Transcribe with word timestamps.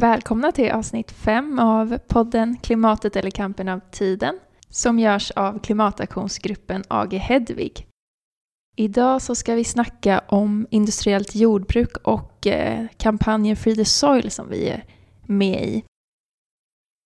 Välkomna 0.00 0.52
till 0.52 0.70
avsnitt 0.70 1.10
5 1.10 1.58
av 1.58 1.98
podden 1.98 2.56
Klimatet 2.62 3.16
eller 3.16 3.30
kampen 3.30 3.68
av 3.68 3.80
tiden 3.90 4.38
som 4.68 4.98
görs 4.98 5.30
av 5.30 5.58
klimataktionsgruppen 5.58 6.84
AG 6.88 7.14
Hedvig. 7.14 7.86
Idag 8.76 9.22
så 9.22 9.34
ska 9.34 9.54
vi 9.54 9.64
snacka 9.64 10.22
om 10.28 10.66
industriellt 10.70 11.34
jordbruk 11.34 11.96
och 11.96 12.46
eh, 12.46 12.86
kampanjen 12.96 13.56
Free 13.56 13.76
the 13.76 13.84
Soil 13.84 14.30
som 14.30 14.48
vi 14.48 14.68
är 14.68 14.84
med 15.22 15.68
i. 15.68 15.84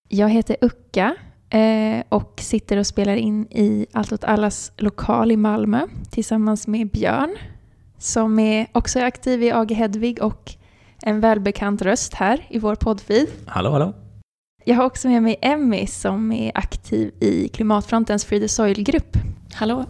Jag 0.09 0.29
heter 0.29 0.57
Ucka 0.61 1.17
eh, 1.51 2.05
och 2.09 2.41
sitter 2.41 2.77
och 2.77 2.87
spelar 2.87 3.17
in 3.17 3.47
i 3.51 3.87
Allt 3.93 4.13
åt 4.13 4.25
allas 4.25 4.73
lokal 4.77 5.33
i 5.33 5.37
Malmö 5.37 5.87
tillsammans 6.11 6.67
med 6.67 6.91
Björn 6.91 7.37
som 7.99 8.39
är 8.39 8.67
också 8.73 8.99
är 8.99 9.05
aktiv 9.05 9.43
i 9.43 9.53
AG 9.53 9.73
Hedvig 9.73 10.23
och 10.23 10.57
en 11.07 11.21
välbekant 11.21 11.83
röst 11.83 12.15
här 12.15 12.47
i 12.49 12.59
vår 12.59 12.75
poddfeed. 12.75 13.29
Hallå, 13.47 13.71
hallå. 13.71 13.95
Jag 14.65 14.77
har 14.77 14.85
också 14.85 15.09
med 15.09 15.23
mig 15.23 15.37
Emmy 15.43 15.87
som 15.87 16.33
är 16.33 16.53
aktiv 16.55 17.15
i 17.21 17.49
Klimatfrontens 17.49 18.25
Free 18.25 18.41
the 18.41 18.49
Soil-grupp. 18.49 19.17
Hallå. 19.55 19.85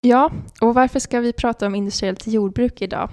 Ja, 0.00 0.32
och 0.60 0.74
varför 0.74 1.00
ska 1.00 1.20
vi 1.20 1.32
prata 1.32 1.66
om 1.66 1.74
industriellt 1.74 2.26
jordbruk 2.26 2.82
idag? 2.82 3.10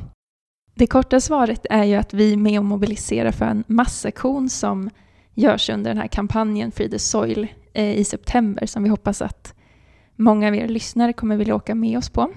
Det 0.75 0.87
korta 0.87 1.19
svaret 1.19 1.65
är 1.69 1.83
ju 1.83 1.95
att 1.95 2.13
vi 2.13 2.33
är 2.33 2.37
med 2.37 2.59
och 2.59 2.65
mobiliserar 2.65 3.31
för 3.31 3.45
en 3.45 3.63
massaktion 3.67 4.49
som 4.49 4.89
görs 5.33 5.69
under 5.69 5.91
den 5.91 5.97
här 5.97 6.07
kampanjen 6.07 6.71
Free 6.71 6.89
the 6.89 6.99
Soil 6.99 7.47
eh, 7.73 7.99
i 7.99 8.03
september 8.03 8.65
som 8.65 8.83
vi 8.83 8.89
hoppas 8.89 9.21
att 9.21 9.53
många 10.15 10.47
av 10.47 10.55
er 10.55 10.67
lyssnare 10.67 11.13
kommer 11.13 11.37
vilja 11.37 11.55
åka 11.55 11.75
med 11.75 11.97
oss 11.97 12.09
på. 12.09 12.31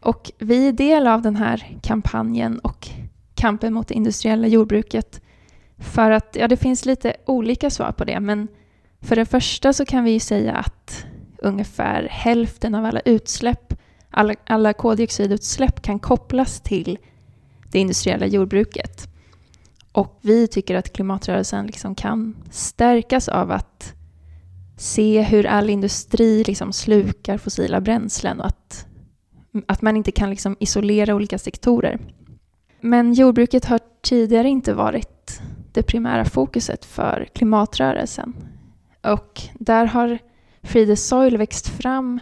Och 0.00 0.32
vi 0.38 0.68
är 0.68 0.72
del 0.72 1.06
av 1.06 1.22
den 1.22 1.36
här 1.36 1.78
kampanjen 1.82 2.58
och 2.58 2.88
kampen 3.38 3.74
mot 3.74 3.88
det 3.88 3.94
industriella 3.94 4.46
jordbruket 4.46 5.20
för 5.78 6.10
att 6.10 6.36
ja, 6.40 6.48
det 6.48 6.56
finns 6.56 6.84
lite 6.84 7.16
olika 7.26 7.70
svar 7.70 7.92
på 7.92 8.04
det, 8.04 8.20
men 8.20 8.48
för 9.00 9.16
det 9.16 9.24
första 9.24 9.72
så 9.72 9.84
kan 9.84 10.04
vi 10.04 10.10
ju 10.10 10.20
säga 10.20 10.54
att 10.54 11.06
ungefär 11.38 12.08
hälften 12.10 12.74
av 12.74 12.84
alla 12.84 13.00
utsläpp, 13.00 13.74
alla, 14.10 14.34
alla 14.46 14.72
koldioxidutsläpp 14.72 15.82
kan 15.82 15.98
kopplas 15.98 16.60
till 16.60 16.98
det 17.70 17.78
industriella 17.78 18.26
jordbruket. 18.26 19.08
Och 19.92 20.18
vi 20.22 20.48
tycker 20.48 20.74
att 20.74 20.92
klimatrörelsen 20.92 21.66
liksom 21.66 21.94
kan 21.94 22.36
stärkas 22.50 23.28
av 23.28 23.50
att 23.50 23.94
se 24.76 25.22
hur 25.22 25.46
all 25.46 25.70
industri 25.70 26.44
liksom 26.44 26.72
slukar 26.72 27.38
fossila 27.38 27.80
bränslen 27.80 28.40
och 28.40 28.46
att, 28.46 28.86
att 29.66 29.82
man 29.82 29.96
inte 29.96 30.10
kan 30.10 30.30
liksom 30.30 30.56
isolera 30.60 31.14
olika 31.14 31.38
sektorer. 31.38 31.98
Men 32.80 33.12
jordbruket 33.12 33.64
har 33.64 33.80
tidigare 34.02 34.48
inte 34.48 34.74
varit 34.74 35.40
det 35.72 35.82
primära 35.82 36.24
fokuset 36.24 36.84
för 36.84 37.28
klimatrörelsen. 37.34 38.36
Och 39.02 39.40
där 39.54 39.86
har 39.86 40.18
Free 40.62 40.86
the 40.86 40.96
Soil 40.96 41.36
växt 41.36 41.68
fram 41.68 42.20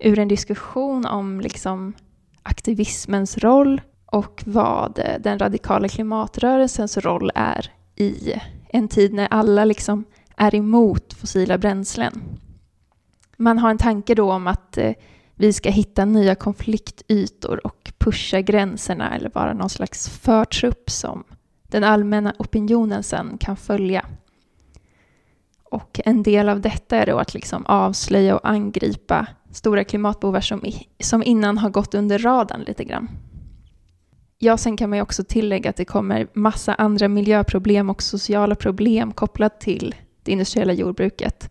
ur 0.00 0.18
en 0.18 0.28
diskussion 0.28 1.06
om 1.06 1.40
liksom 1.40 1.92
aktivismens 2.42 3.38
roll 3.38 3.80
och 4.06 4.42
vad 4.46 5.00
den 5.20 5.38
radikala 5.38 5.88
klimatrörelsens 5.88 6.96
roll 6.96 7.30
är 7.34 7.70
i 7.96 8.32
en 8.68 8.88
tid 8.88 9.14
när 9.14 9.28
alla 9.30 9.64
liksom 9.64 10.04
är 10.36 10.54
emot 10.54 11.14
fossila 11.14 11.58
bränslen. 11.58 12.22
Man 13.36 13.58
har 13.58 13.70
en 13.70 13.78
tanke 13.78 14.14
då 14.14 14.32
om 14.32 14.46
att 14.46 14.78
eh, 14.78 14.92
vi 15.36 15.52
ska 15.52 15.70
hitta 15.70 16.04
nya 16.04 16.34
konfliktytor 16.34 17.66
och 17.66 17.92
pusha 17.98 18.40
gränserna 18.40 19.16
eller 19.16 19.30
vara 19.34 19.52
någon 19.52 19.70
slags 19.70 20.08
förtrupp 20.08 20.90
som 20.90 21.24
den 21.62 21.84
allmänna 21.84 22.34
opinionen 22.38 23.02
sen 23.02 23.38
kan 23.38 23.56
följa. 23.56 24.06
Och 25.70 26.00
en 26.04 26.22
del 26.22 26.48
av 26.48 26.60
detta 26.60 26.96
är 26.96 27.06
då 27.06 27.18
att 27.18 27.34
liksom 27.34 27.66
avslöja 27.66 28.36
och 28.36 28.48
angripa 28.48 29.26
stora 29.50 29.84
klimatbovar 29.84 30.40
som, 30.40 30.62
som 31.00 31.22
innan 31.22 31.58
har 31.58 31.70
gått 31.70 31.94
under 31.94 32.18
radarn 32.18 32.62
lite 32.62 32.84
grann. 32.84 33.08
Ja, 34.38 34.56
sen 34.56 34.76
kan 34.76 34.90
man 34.90 34.98
ju 34.98 35.02
också 35.02 35.24
tillägga 35.24 35.70
att 35.70 35.76
det 35.76 35.84
kommer 35.84 36.26
massa 36.32 36.74
andra 36.74 37.08
miljöproblem 37.08 37.90
och 37.90 38.02
sociala 38.02 38.54
problem 38.54 39.12
kopplat 39.12 39.60
till 39.60 39.94
det 40.22 40.32
industriella 40.32 40.72
jordbruket. 40.72 41.50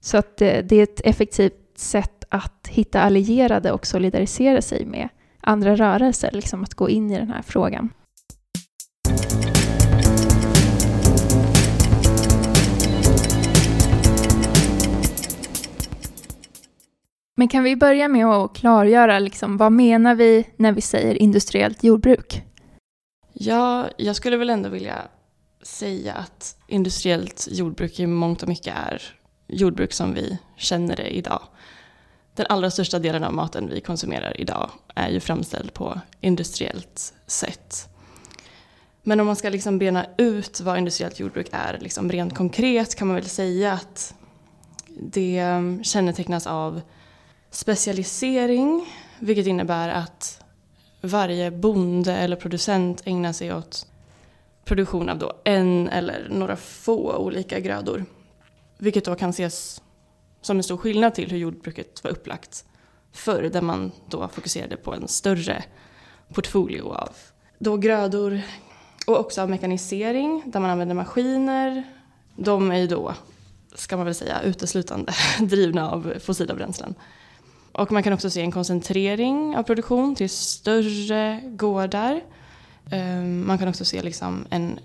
Så 0.00 0.18
att 0.18 0.36
det, 0.36 0.62
det 0.62 0.76
är 0.76 0.82
ett 0.82 1.00
effektivt 1.04 1.54
sätt 1.76 2.17
att 2.28 2.68
hitta 2.68 3.00
allierade 3.00 3.72
och 3.72 3.86
solidarisera 3.86 4.62
sig 4.62 4.84
med 4.86 5.08
andra 5.40 5.76
rörelser, 5.76 6.30
liksom 6.32 6.62
att 6.62 6.74
gå 6.74 6.88
in 6.88 7.10
i 7.10 7.18
den 7.18 7.30
här 7.30 7.42
frågan. 7.42 7.90
Men 17.36 17.48
kan 17.48 17.64
vi 17.64 17.76
börja 17.76 18.08
med 18.08 18.26
att 18.26 18.56
klargöra 18.56 19.18
liksom, 19.18 19.56
vad 19.56 19.72
menar 19.72 20.14
vi 20.14 20.46
när 20.56 20.72
vi 20.72 20.80
säger 20.80 21.14
industriellt 21.14 21.84
jordbruk? 21.84 22.42
Ja, 23.32 23.88
jag 23.96 24.16
skulle 24.16 24.36
väl 24.36 24.50
ändå 24.50 24.68
vilja 24.68 24.96
säga 25.62 26.14
att 26.14 26.56
industriellt 26.66 27.48
jordbruk 27.50 28.00
i 28.00 28.06
mångt 28.06 28.42
och 28.42 28.48
mycket 28.48 28.74
är 28.76 29.02
jordbruk 29.46 29.92
som 29.92 30.14
vi 30.14 30.38
känner 30.56 30.96
det 30.96 31.16
idag. 31.16 31.42
Den 32.38 32.46
allra 32.48 32.70
största 32.70 32.98
delen 32.98 33.24
av 33.24 33.32
maten 33.32 33.68
vi 33.68 33.80
konsumerar 33.80 34.40
idag 34.40 34.70
är 34.94 35.08
ju 35.08 35.20
framställd 35.20 35.74
på 35.74 36.00
industriellt 36.20 37.14
sätt. 37.26 37.88
Men 39.02 39.20
om 39.20 39.26
man 39.26 39.36
ska 39.36 39.48
liksom 39.48 39.78
bena 39.78 40.06
ut 40.18 40.60
vad 40.60 40.78
industriellt 40.78 41.20
jordbruk 41.20 41.48
är 41.52 41.78
liksom 41.80 42.12
rent 42.12 42.34
konkret 42.34 42.94
kan 42.94 43.08
man 43.08 43.14
väl 43.14 43.24
säga 43.24 43.72
att 43.72 44.14
det 44.88 45.38
ehm, 45.38 45.84
kännetecknas 45.84 46.46
av 46.46 46.80
specialisering, 47.50 48.86
vilket 49.18 49.46
innebär 49.46 49.88
att 49.88 50.40
varje 51.00 51.50
bonde 51.50 52.16
eller 52.16 52.36
producent 52.36 53.02
ägnar 53.04 53.32
sig 53.32 53.54
åt 53.54 53.86
produktion 54.64 55.08
av 55.08 55.18
då 55.18 55.32
en 55.44 55.88
eller 55.88 56.28
några 56.30 56.56
få 56.56 57.16
olika 57.16 57.60
grödor. 57.60 58.04
Vilket 58.78 59.04
då 59.04 59.14
kan 59.14 59.30
ses 59.30 59.82
som 60.40 60.56
en 60.56 60.62
stor 60.62 60.76
skillnad 60.76 61.14
till 61.14 61.30
hur 61.30 61.38
jordbruket 61.38 62.04
var 62.04 62.10
upplagt 62.10 62.64
förr, 63.12 63.42
där 63.52 63.62
man 63.62 63.92
då 64.08 64.28
fokuserade 64.28 64.76
på 64.76 64.94
en 64.94 65.08
större 65.08 65.64
portfolio 66.34 66.92
av 66.92 67.10
då 67.58 67.76
grödor 67.76 68.40
och 69.06 69.20
också 69.20 69.42
av 69.42 69.50
mekanisering, 69.50 70.42
där 70.46 70.60
man 70.60 70.70
använder 70.70 70.94
maskiner. 70.94 71.84
De 72.36 72.70
är 72.70 72.76
ju 72.76 72.86
då, 72.86 73.14
ska 73.74 73.96
man 73.96 74.06
väl 74.06 74.14
säga, 74.14 74.42
uteslutande 74.42 75.12
drivna 75.40 75.90
av 75.90 76.14
fossila 76.20 76.54
bränslen. 76.54 76.94
Och 77.72 77.92
man 77.92 78.02
kan 78.02 78.12
också 78.12 78.30
se 78.30 78.40
en 78.40 78.52
koncentrering 78.52 79.56
av 79.56 79.62
produktion 79.62 80.14
till 80.14 80.30
större 80.30 81.40
gårdar. 81.44 82.20
Ehm, 82.90 83.46
man 83.46 83.58
kan 83.58 83.68
också 83.68 83.84
se 83.84 84.02
liksom 84.02 84.46
en, 84.50 84.78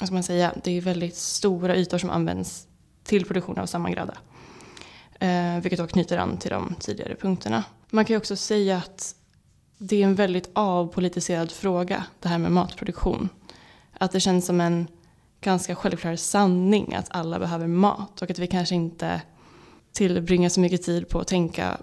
vad 0.00 0.08
ska 0.08 0.14
man 0.14 0.22
säga, 0.22 0.54
det 0.64 0.76
är 0.76 0.80
väldigt 0.80 1.16
stora 1.16 1.76
ytor 1.76 1.98
som 1.98 2.10
används 2.10 2.66
till 3.04 3.24
produktion 3.24 3.58
av 3.58 3.66
samma 3.66 3.90
gröda. 3.90 4.14
Eh, 5.24 5.60
vilket 5.60 5.78
då 5.78 5.86
knyter 5.86 6.18
an 6.18 6.36
till 6.36 6.50
de 6.50 6.74
tidigare 6.80 7.14
punkterna. 7.14 7.64
Man 7.90 8.04
kan 8.04 8.14
ju 8.14 8.18
också 8.18 8.36
säga 8.36 8.76
att 8.76 9.14
det 9.78 10.02
är 10.02 10.04
en 10.04 10.14
väldigt 10.14 10.50
avpolitiserad 10.52 11.50
fråga, 11.50 12.04
det 12.20 12.28
här 12.28 12.38
med 12.38 12.52
matproduktion. 12.52 13.28
Att 13.98 14.12
det 14.12 14.20
känns 14.20 14.46
som 14.46 14.60
en 14.60 14.88
ganska 15.40 15.74
självklar 15.74 16.16
sanning 16.16 16.94
att 16.94 17.06
alla 17.10 17.38
behöver 17.38 17.66
mat 17.66 18.22
och 18.22 18.30
att 18.30 18.38
vi 18.38 18.46
kanske 18.46 18.74
inte 18.74 19.22
tillbringar 19.92 20.48
så 20.48 20.60
mycket 20.60 20.82
tid 20.82 21.08
på 21.08 21.20
att 21.20 21.28
tänka 21.28 21.78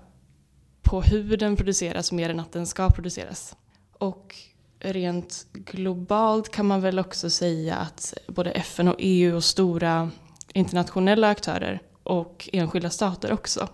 på 0.82 1.02
hur 1.02 1.38
den 1.38 1.56
produceras 1.56 2.12
mer 2.12 2.30
än 2.30 2.40
att 2.40 2.52
den 2.52 2.68
ska 2.68 2.90
produceras. 2.90 3.56
Och 3.94 4.36
rent 4.80 5.46
globalt 5.54 6.52
kan 6.52 6.66
man 6.66 6.82
väl 6.82 7.00
också 7.00 7.30
säga 7.30 7.76
att 7.76 8.14
både 8.28 8.52
FN 8.52 8.88
och 8.88 8.96
EU 9.00 9.36
och 9.36 9.44
stora 9.44 10.12
internationella 10.54 11.30
aktörer 11.30 11.82
och 12.12 12.50
enskilda 12.54 12.90
stater 12.90 13.34
också 13.34 13.68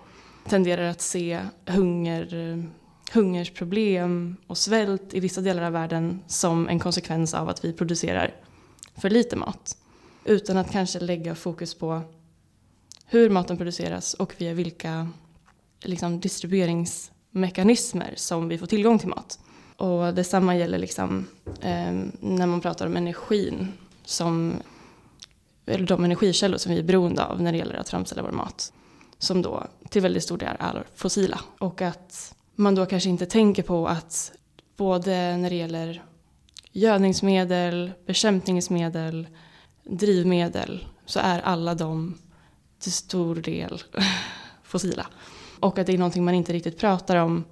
tenderar 0.49 0.89
att 0.89 1.01
se 1.01 1.39
hunger, 1.65 2.63
hungersproblem 3.13 4.37
och 4.47 4.57
svält 4.57 5.13
i 5.13 5.19
vissa 5.19 5.41
delar 5.41 5.63
av 5.63 5.73
världen 5.73 6.23
som 6.27 6.69
en 6.69 6.79
konsekvens 6.79 7.33
av 7.33 7.49
att 7.49 7.65
vi 7.65 7.73
producerar 7.73 8.35
för 8.95 9.09
lite 9.09 9.35
mat. 9.35 9.77
Utan 10.25 10.57
att 10.57 10.71
kanske 10.71 10.99
lägga 10.99 11.35
fokus 11.35 11.75
på 11.75 12.01
hur 13.05 13.29
maten 13.29 13.57
produceras 13.57 14.13
och 14.13 14.33
via 14.37 14.53
vilka 14.53 15.09
liksom, 15.83 16.19
distribueringsmekanismer 16.19 18.13
som 18.15 18.47
vi 18.47 18.57
får 18.57 18.67
tillgång 18.67 18.99
till 18.99 19.09
mat. 19.09 19.39
Och 19.77 20.13
detsamma 20.13 20.55
gäller 20.55 20.77
liksom, 20.77 21.27
eh, 21.61 21.93
när 22.19 22.45
man 22.45 22.61
pratar 22.61 22.85
om 22.85 22.97
energin 22.97 23.73
som 24.05 24.53
eller 25.67 25.85
de 25.85 26.03
energikällor 26.03 26.57
som 26.57 26.71
vi 26.71 26.79
är 26.79 26.83
beroende 26.83 27.25
av 27.25 27.41
när 27.41 27.51
det 27.51 27.57
gäller 27.57 27.75
att 27.75 27.89
framställa 27.89 28.21
vår 28.21 28.31
mat. 28.31 28.73
Som 29.17 29.41
då 29.41 29.67
till 29.89 30.01
väldigt 30.01 30.23
stor 30.23 30.37
del 30.37 30.55
är 30.59 30.83
fossila. 30.95 31.39
Och 31.59 31.81
att 31.81 32.35
man 32.55 32.75
då 32.75 32.85
kanske 32.85 33.09
inte 33.09 33.25
tänker 33.25 33.63
på 33.63 33.87
att 33.87 34.31
både 34.77 35.37
när 35.37 35.49
det 35.49 35.55
gäller 35.55 36.03
gödningsmedel, 36.71 37.91
bekämpningsmedel, 38.05 39.27
drivmedel 39.83 40.87
så 41.05 41.19
är 41.19 41.39
alla 41.39 41.75
de 41.75 42.17
till 42.79 42.91
stor 42.91 43.35
del 43.35 43.83
fossila. 44.63 45.07
Och 45.59 45.77
att 45.77 45.87
det 45.87 45.93
är 45.93 45.97
någonting 45.97 46.25
man 46.25 46.33
inte 46.33 46.53
riktigt 46.53 46.79
pratar 46.79 47.15
om 47.15 47.43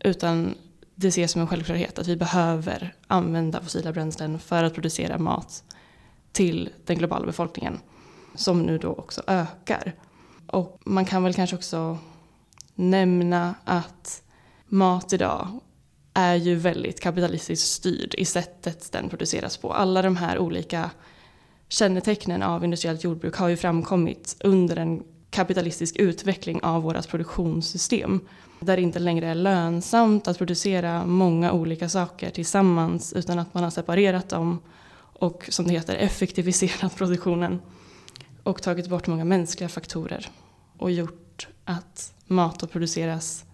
utan 0.00 0.54
det 0.94 1.08
ses 1.08 1.32
som 1.32 1.40
en 1.40 1.48
självklarhet 1.48 1.98
att 1.98 2.06
vi 2.06 2.16
behöver 2.16 2.94
använda 3.06 3.60
fossila 3.60 3.92
bränslen 3.92 4.38
för 4.38 4.64
att 4.64 4.74
producera 4.74 5.18
mat 5.18 5.64
till 6.34 6.70
den 6.84 6.98
globala 6.98 7.26
befolkningen 7.26 7.78
som 8.34 8.62
nu 8.62 8.78
då 8.78 8.88
också 8.88 9.22
ökar. 9.26 9.94
Och 10.46 10.80
man 10.84 11.04
kan 11.04 11.22
väl 11.22 11.34
kanske 11.34 11.56
också 11.56 11.98
nämna 12.74 13.54
att 13.64 14.22
mat 14.66 15.12
idag 15.12 15.48
är 16.14 16.34
ju 16.34 16.54
väldigt 16.54 17.00
kapitalistiskt 17.00 17.66
styrd 17.66 18.14
i 18.14 18.24
sättet 18.24 18.92
den 18.92 19.08
produceras 19.08 19.56
på. 19.56 19.72
Alla 19.72 20.02
de 20.02 20.16
här 20.16 20.38
olika 20.38 20.90
kännetecknen 21.68 22.42
av 22.42 22.64
industriellt 22.64 23.04
jordbruk 23.04 23.36
har 23.36 23.48
ju 23.48 23.56
framkommit 23.56 24.36
under 24.40 24.76
en 24.76 25.02
kapitalistisk 25.30 25.96
utveckling 25.96 26.62
av 26.62 26.82
vårat 26.82 27.08
produktionssystem. 27.08 28.20
Där 28.60 28.76
det 28.76 28.82
inte 28.82 28.98
längre 28.98 29.26
är 29.26 29.34
lönsamt 29.34 30.28
att 30.28 30.38
producera 30.38 31.06
många 31.06 31.52
olika 31.52 31.88
saker 31.88 32.30
tillsammans 32.30 33.12
utan 33.12 33.38
att 33.38 33.54
man 33.54 33.62
har 33.62 33.70
separerat 33.70 34.28
dem 34.28 34.60
och 35.24 35.46
som 35.48 35.66
det 35.66 35.72
heter 35.72 35.96
effektiviserat 35.96 36.96
produktionen 36.96 37.62
och 38.42 38.62
tagit 38.62 38.88
bort 38.88 39.06
många 39.06 39.24
mänskliga 39.24 39.68
faktorer 39.68 40.28
och 40.78 40.90
gjort 40.90 41.48
att 41.64 42.14
mat 42.26 42.70
produceras 42.72 43.44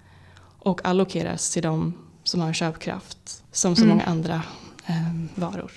och 0.58 0.84
allokeras 0.84 1.50
till 1.50 1.62
de 1.62 1.94
som 2.22 2.40
har 2.40 2.52
köpkraft 2.52 3.44
som 3.52 3.76
så 3.76 3.82
mm. 3.82 3.88
många 3.96 4.04
andra 4.04 4.42
eh, 4.86 5.12
varor. 5.34 5.72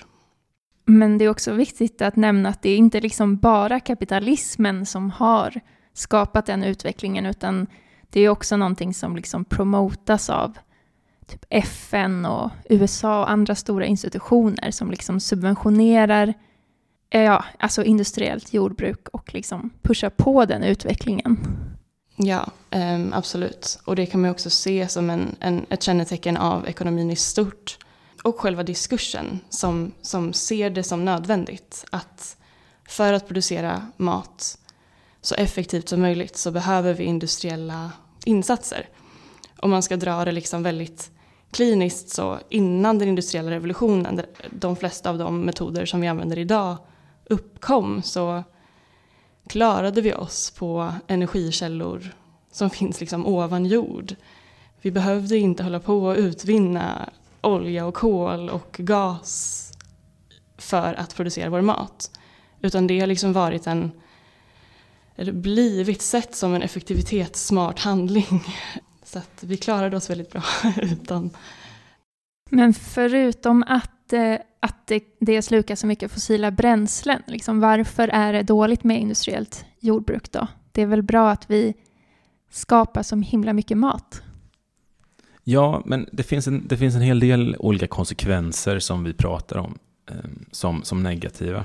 Men 0.86 1.18
det 1.18 1.24
är 1.24 1.28
också 1.28 1.52
viktigt 1.52 2.02
att 2.02 2.16
nämna 2.16 2.48
att 2.48 2.62
det 2.62 2.70
är 2.70 2.76
inte 2.76 3.00
liksom 3.00 3.36
bara 3.36 3.80
kapitalismen 3.80 4.86
som 4.86 5.10
har 5.10 5.60
skapat 5.92 6.46
den 6.46 6.64
utvecklingen, 6.64 7.26
utan 7.26 7.66
det 8.10 8.20
är 8.20 8.28
också 8.28 8.56
någonting 8.56 8.94
som 8.94 9.16
liksom 9.16 9.44
promotas 9.44 10.30
av 10.30 10.58
typ 11.26 11.44
FN 11.50 12.26
och 12.26 12.50
USA 12.68 13.20
och 13.20 13.30
andra 13.30 13.54
stora 13.54 13.86
institutioner 13.86 14.70
som 14.70 14.90
liksom 14.90 15.20
subventionerar 15.20 16.34
eh, 17.10 17.22
ja, 17.22 17.44
alltså 17.58 17.84
industriellt 17.84 18.52
jordbruk 18.52 19.08
och 19.08 19.34
liksom 19.34 19.70
pushar 19.82 20.10
på 20.10 20.44
den 20.44 20.62
utvecklingen. 20.62 21.38
Ja, 22.16 22.46
um, 22.70 23.12
absolut. 23.12 23.78
Och 23.84 23.96
det 23.96 24.06
kan 24.06 24.20
man 24.20 24.30
också 24.30 24.50
se 24.50 24.88
som 24.88 25.10
en, 25.10 25.36
en, 25.40 25.66
ett 25.68 25.82
kännetecken 25.82 26.36
av 26.36 26.68
ekonomin 26.68 27.10
i 27.10 27.16
stort. 27.16 27.78
Och 28.24 28.40
själva 28.40 28.62
diskursen 28.62 29.40
som, 29.48 29.92
som 30.02 30.32
ser 30.32 30.70
det 30.70 30.82
som 30.82 31.04
nödvändigt 31.04 31.84
att 31.90 32.36
för 32.88 33.12
att 33.12 33.26
producera 33.26 33.86
mat 33.96 34.58
så 35.20 35.34
effektivt 35.34 35.88
som 35.88 36.00
möjligt 36.00 36.36
så 36.36 36.50
behöver 36.50 36.94
vi 36.94 37.04
industriella 37.04 37.92
insatser. 38.24 38.88
Om 39.58 39.70
man 39.70 39.82
ska 39.82 39.96
dra 39.96 40.24
det 40.24 40.32
liksom 40.32 40.62
väldigt 40.62 41.10
kliniskt 41.54 42.08
så 42.08 42.38
innan 42.48 42.98
den 42.98 43.08
industriella 43.08 43.50
revolutionen, 43.50 44.20
de 44.50 44.76
flesta 44.76 45.10
av 45.10 45.18
de 45.18 45.40
metoder 45.40 45.86
som 45.86 46.00
vi 46.00 46.08
använder 46.08 46.38
idag 46.38 46.76
uppkom 47.24 48.02
så 48.02 48.42
klarade 49.46 50.00
vi 50.00 50.14
oss 50.14 50.50
på 50.50 50.92
energikällor 51.06 52.14
som 52.52 52.70
finns 52.70 53.00
liksom 53.00 53.26
ovan 53.26 53.66
jord. 53.66 54.14
Vi 54.80 54.90
behövde 54.90 55.38
inte 55.38 55.62
hålla 55.62 55.80
på 55.80 56.10
att 56.10 56.18
utvinna 56.18 57.08
olja 57.40 57.86
och 57.86 57.94
kol 57.94 58.48
och 58.50 58.76
gas 58.78 59.60
för 60.58 60.94
att 60.94 61.14
producera 61.14 61.50
vår 61.50 61.60
mat. 61.60 62.10
Utan 62.60 62.86
det 62.86 63.00
har 63.00 63.06
liksom 63.06 63.32
varit 63.32 63.66
en, 63.66 63.92
eller 65.16 65.32
blivit 65.32 66.02
sett 66.02 66.34
som 66.34 66.54
en 66.54 66.62
effektivitetssmart 66.62 67.78
handling. 67.78 68.44
Så 69.14 69.18
att 69.18 69.44
vi 69.44 69.56
klarade 69.56 69.96
oss 69.96 70.10
väldigt 70.10 70.30
bra 70.30 70.42
utan. 70.82 71.30
Men 72.50 72.74
förutom 72.74 73.64
att, 73.66 74.12
eh, 74.12 74.36
att 74.60 74.86
det, 74.86 75.04
det 75.20 75.42
slukar 75.42 75.76
så 75.76 75.86
mycket 75.86 76.12
fossila 76.12 76.50
bränslen, 76.50 77.22
liksom 77.26 77.60
varför 77.60 78.08
är 78.08 78.32
det 78.32 78.42
dåligt 78.42 78.84
med 78.84 79.00
industriellt 79.00 79.64
jordbruk 79.80 80.32
då? 80.32 80.46
Det 80.72 80.82
är 80.82 80.86
väl 80.86 81.02
bra 81.02 81.30
att 81.30 81.50
vi 81.50 81.74
skapar 82.50 83.02
så 83.02 83.16
himla 83.16 83.52
mycket 83.52 83.78
mat? 83.78 84.22
Ja, 85.44 85.82
men 85.84 86.08
det 86.12 86.22
finns 86.22 86.46
en, 86.46 86.68
det 86.68 86.76
finns 86.76 86.94
en 86.94 87.00
hel 87.00 87.20
del 87.20 87.56
olika 87.58 87.86
konsekvenser 87.86 88.78
som 88.78 89.04
vi 89.04 89.12
pratar 89.12 89.56
om 89.56 89.78
eh, 90.10 90.16
som, 90.50 90.82
som 90.82 91.02
negativa. 91.02 91.64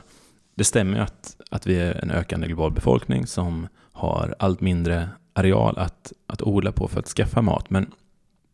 Det 0.56 0.64
stämmer 0.64 1.00
att, 1.00 1.36
att 1.50 1.68
vi 1.68 1.80
är 1.80 2.04
en 2.04 2.12
ökande 2.12 2.48
global 2.48 2.72
befolkning 2.72 3.28
som 3.28 3.68
har 3.92 4.36
allt 4.40 4.62
mindre 4.62 5.10
areal 5.40 5.78
att, 5.78 6.14
att 6.28 6.42
odla 6.42 6.72
på 6.72 6.88
för 6.88 7.00
att 7.00 7.08
skaffa 7.08 7.42
mat. 7.42 7.70
Men 7.70 7.92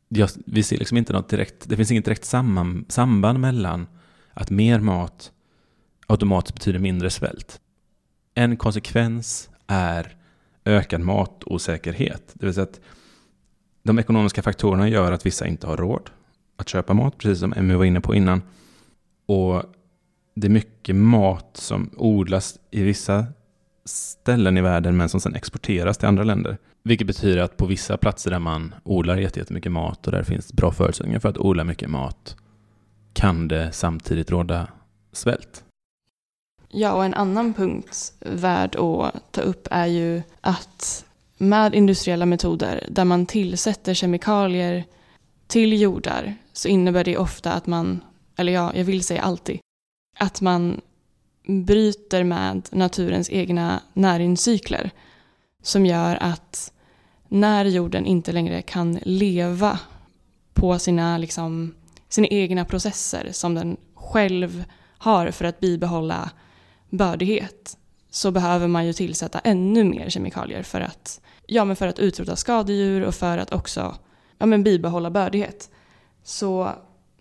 jag, 0.10 0.30
vi 0.46 0.64
ser 0.64 0.78
liksom 0.78 0.98
inte 0.98 1.14
något 1.14 1.30
direkt, 1.30 1.70
det 1.70 1.76
finns 1.76 1.92
inget 1.92 2.06
direkt 2.06 2.26
samman, 2.26 2.86
samband 2.90 3.40
mellan 3.40 3.88
att 4.34 4.50
mer 4.50 4.80
mat 4.80 5.32
automatiskt 6.08 6.54
betyder 6.56 6.80
mindre 6.80 7.10
svält. 7.10 7.62
En 8.34 8.58
konsekvens 8.58 9.50
är 9.68 10.16
ökad 10.66 11.02
matosäkerhet. 11.02 12.32
Det 12.34 12.46
vill 12.46 12.54
säga 12.54 12.64
att 12.64 12.80
de 13.84 14.00
ekonomiska 14.00 14.42
faktorerna 14.42 14.90
gör 14.90 15.12
att 15.12 15.26
vissa 15.26 15.48
inte 15.48 15.68
har 15.68 15.78
råd 15.78 16.10
att 16.58 16.70
köpa 16.70 16.94
mat, 16.94 17.18
precis 17.18 17.40
som 17.40 17.54
Emmy 17.54 17.74
var 17.74 17.86
inne 17.86 18.02
på 18.02 18.16
innan. 18.16 18.42
Och 19.26 19.64
det 20.36 20.48
är 20.48 20.52
mycket 20.52 20.96
mat 20.96 21.58
som 21.58 21.90
odlas 21.98 22.60
i 22.72 22.84
vissa 22.84 23.26
ställen 23.86 24.58
i 24.58 24.62
världen 24.62 24.98
men 24.98 25.10
som 25.10 25.20
sedan 25.20 25.36
exporteras 25.36 25.98
till 25.98 26.08
andra 26.08 26.24
länder. 26.24 26.58
Vilket 26.88 27.08
betyder 27.08 27.38
att 27.42 27.58
på 27.58 27.66
vissa 27.66 27.98
platser 27.98 28.32
där 28.32 28.40
man 28.40 28.76
odlar 28.84 29.18
jättemycket 29.18 29.72
mat 29.72 30.06
och 30.06 30.12
där 30.12 30.20
det 30.20 30.26
finns 30.26 30.54
bra 30.54 30.72
förutsättningar 30.72 31.20
för 31.20 31.30
att 31.30 31.38
odla 31.38 31.64
mycket 31.64 31.90
mat 31.90 32.36
kan 33.14 33.48
det 33.48 33.72
samtidigt 33.72 34.32
råda 34.32 34.68
svält. 35.12 35.64
Ja, 36.70 36.94
och 36.94 37.06
en 37.06 37.14
annan 37.14 37.54
punkt 37.54 38.14
värd 38.20 38.76
att 38.76 39.32
ta 39.32 39.42
upp 39.42 39.68
är 39.72 39.86
ju 39.86 40.22
att 40.42 41.06
med 41.38 41.76
industriella 41.76 42.26
metoder 42.26 42.88
där 42.92 43.06
man 43.06 43.26
tillsätter 43.26 43.94
kemikalier 43.94 44.84
till 45.48 45.82
jordar 45.82 46.36
så 46.54 46.68
innebär 46.68 47.04
det 47.04 47.18
ofta 47.18 47.54
att 47.54 47.68
man, 47.68 48.02
eller 48.36 48.54
ja, 48.54 48.72
jag 48.76 48.84
vill 48.84 49.04
säga 49.04 49.22
alltid, 49.22 49.60
att 50.20 50.42
man 50.42 50.82
bryter 51.48 52.24
med 52.24 52.68
naturens 52.72 53.30
egna 53.30 53.82
näringscykler 53.94 54.92
som 55.64 55.86
gör 55.86 56.18
att 56.22 56.72
när 57.28 57.66
jorden 57.66 58.06
inte 58.06 58.32
längre 58.32 58.62
kan 58.62 59.00
leva 59.04 59.80
på 60.54 60.80
sina, 60.80 61.18
liksom, 61.18 61.76
sina 62.10 62.28
egna 62.28 62.66
processer 62.66 63.30
som 63.32 63.56
den 63.56 63.78
själv 63.96 64.64
har 64.98 65.32
för 65.32 65.46
att 65.46 65.60
bibehålla 65.60 66.32
bördighet 66.90 67.78
så 68.10 68.32
behöver 68.32 68.68
man 68.68 68.86
ju 68.86 68.94
tillsätta 68.94 69.40
ännu 69.40 69.84
mer 69.84 70.10
kemikalier 70.10 70.64
för 70.64 70.82
att, 70.82 71.22
ja, 71.46 71.66
men 71.66 71.76
för 71.76 71.88
att 71.88 72.00
utrota 72.00 72.36
skadedjur 72.36 73.04
och 73.04 73.16
för 73.16 73.38
att 73.38 73.54
också 73.54 73.96
ja, 74.38 74.46
men 74.46 74.64
bibehålla 74.64 75.10
bördighet. 75.10 75.70
Så 76.24 76.72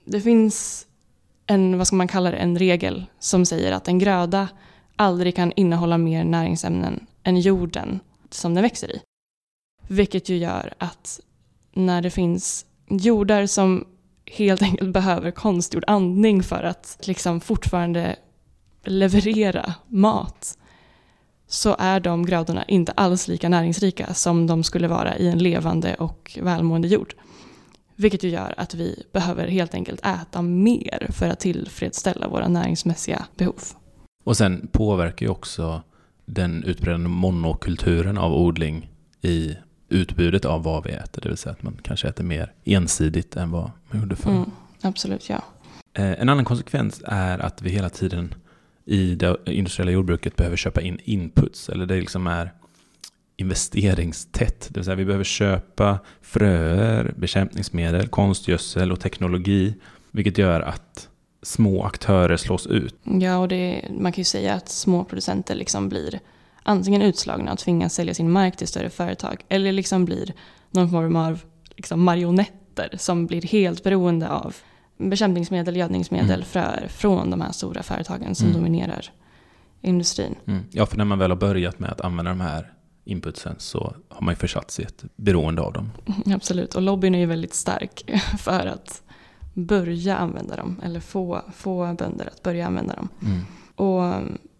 det 0.05 0.21
finns 0.21 0.87
en, 1.47 1.79
vad 1.79 1.87
ska 1.87 1.97
man 1.97 2.09
kalla 2.09 2.31
det, 2.31 2.37
en 2.37 2.59
regel 2.59 3.05
som 3.19 3.47
säger 3.47 3.73
att 3.73 3.89
en 3.89 3.99
gröda 3.99 4.49
aldrig 4.97 5.37
kan 5.37 5.53
innehålla 5.57 5.99
mer 5.99 6.25
näringsämnen 6.25 7.07
än 7.23 7.41
jorden 7.41 8.01
som 8.31 8.55
den 8.55 8.63
växer 8.63 8.97
i. 8.97 9.01
Vilket 9.89 10.29
ju 10.29 10.37
gör 10.37 10.75
att 10.79 11.21
när 11.73 12.03
det 12.03 12.11
finns 12.11 12.67
jordar 12.89 13.47
som 13.47 13.85
helt 14.27 14.63
enkelt 14.63 14.93
behöver 14.93 15.31
konstgjord 15.31 15.85
andning 15.87 16.43
för 16.43 16.63
att 16.63 16.99
liksom 17.03 17.41
fortfarande 17.41 18.17
leverera 18.85 19.75
mat 19.89 20.59
så 21.47 21.77
är 21.79 22.01
de 22.01 22.27
grödorna 22.27 22.65
inte 22.65 22.93
alls 22.93 23.29
lika 23.29 23.49
näringsrika 23.49 24.15
som 24.15 24.47
de 24.47 24.65
skulle 24.65 24.89
vara 24.89 25.17
i 25.17 25.29
en 25.29 25.39
levande 25.39 25.95
och 25.95 26.39
välmående 26.43 26.89
jord. 26.89 27.15
Vilket 27.97 28.23
ju 28.23 28.29
gör 28.29 28.55
att 28.57 28.75
vi 28.75 29.03
behöver 29.13 29.49
helt 29.49 29.75
enkelt 29.75 30.07
äta 30.07 30.43
mer 30.43 31.07
för 31.11 31.29
att 31.29 31.41
tillfredsställa 31.41 32.29
våra 32.29 32.49
näringsmässiga 32.49 33.25
behov. 33.37 33.63
Och 34.25 34.37
sen 34.37 34.69
påverkar 34.73 35.27
ju 35.27 35.33
också 35.33 35.83
den 36.27 36.65
utbredda 36.65 36.99
monokulturen 36.99 38.19
av 38.19 38.35
odling 38.35 38.91
i 39.23 39.57
utbudet 39.89 40.45
av 40.45 40.63
vad 40.63 40.85
vi 40.85 40.91
äter. 40.93 41.23
Det 41.23 41.29
vill 41.29 41.39
säga 41.39 41.53
att 41.53 41.63
man 41.63 41.79
kanske 41.83 42.09
äter 42.09 42.25
mer 42.25 42.53
ensidigt 42.65 43.37
än 43.37 43.51
vad 43.51 43.71
man 43.91 44.01
gjorde 44.01 44.17
förr. 44.17 44.31
Mm, 44.31 44.51
absolut, 44.83 45.29
ja. 45.29 45.45
Eh, 45.95 46.21
en 46.21 46.29
annan 46.29 46.45
konsekvens 46.45 47.03
är 47.05 47.39
att 47.39 47.63
vi 47.63 47.71
hela 47.71 47.89
tiden 47.91 48.35
i 48.85 49.15
det 49.15 49.37
industriella 49.47 49.93
jordbruket 49.93 50.37
behöver 50.37 50.57
köpa 50.57 50.81
in 50.81 50.99
inputs. 51.05 51.69
Eller 51.69 51.87
det 51.87 51.95
liksom 51.95 52.27
är 52.27 52.53
investeringstätt. 53.37 54.69
Det 54.69 54.81
vill 54.81 54.85
säga 54.85 54.95
vi 54.95 55.05
behöver 55.05 55.25
köpa 55.25 55.99
fröer, 56.23 57.15
bekämpningsmedel, 57.17 58.09
konstgödsel 58.09 58.93
och 58.93 59.01
teknologi. 59.01 59.75
Vilket 60.11 60.39
gör 60.39 60.61
att 60.61 61.09
små 61.43 61.85
aktörer 61.85 62.37
slås 62.37 62.67
ut. 62.67 62.97
Ja, 63.05 63.39
och 63.39 63.49
det, 63.49 63.89
man 64.01 64.13
kan 64.13 64.21
ju 64.21 64.25
säga 64.25 64.55
att 64.55 64.69
små 64.69 65.05
producenter 65.05 65.55
liksom 65.55 65.89
blir 65.89 66.21
antingen 66.65 67.03
utslagna 67.03 67.53
och 67.53 67.59
tvingas 67.59 67.95
sälja 67.95 68.15
sin 68.15 68.31
mark 68.31 68.57
till 68.57 68.69
större 68.69 68.91
företag 68.91 69.45
eller 69.49 69.73
liksom 69.73 70.05
blir 70.05 70.33
någon 70.71 70.91
form 70.91 71.17
av 71.17 71.41
liksom 71.77 72.03
marionetter 72.05 72.95
som 72.99 73.27
blir 73.27 73.43
helt 73.43 73.83
beroende 73.83 74.29
av 74.31 74.57
bekämpningsmedel, 74.99 75.77
gödningsmedel, 75.77 76.31
Mm. 76.31 76.45
fröer 76.45 76.87
från 76.89 77.31
de 77.31 77.41
här 77.41 77.53
stora 77.53 77.83
företagen 77.83 78.35
som 78.35 78.47
Mm. 78.49 78.59
dominerar 78.61 79.11
industrin. 79.81 80.35
Mm. 80.47 80.63
Ja, 80.71 80.87
för 80.87 80.97
när 80.97 81.05
man 81.05 81.19
väl 81.19 81.31
har 81.31 81.37
börjat 81.39 81.79
med 81.79 81.91
att 81.91 82.01
använda 82.01 82.31
de 82.31 82.41
här 82.41 82.73
inputsen 83.05 83.55
så 83.59 83.95
har 84.09 84.23
man 84.25 84.33
ju 84.33 84.37
försatt 84.37 84.71
sig 84.71 84.85
i 84.85 84.89
ett 84.89 85.05
beroende 85.17 85.63
av 85.63 85.73
dem. 85.73 85.91
Absolut, 86.35 86.75
och 86.75 86.83
lobbyn 86.83 87.15
är 87.15 87.19
ju 87.19 87.27
väldigt 87.27 87.55
stark 87.55 88.11
för 88.39 88.67
att 88.67 89.03
börja 89.55 90.17
använda 90.17 90.57
dem 90.57 90.81
eller 90.85 91.01
få, 91.01 91.43
få 91.55 91.95
bönder 91.99 92.27
att 92.27 92.43
börja 92.43 92.67
använda 92.67 92.95
dem. 92.97 93.09
Mm. 93.23 93.41
Och 93.77 94.15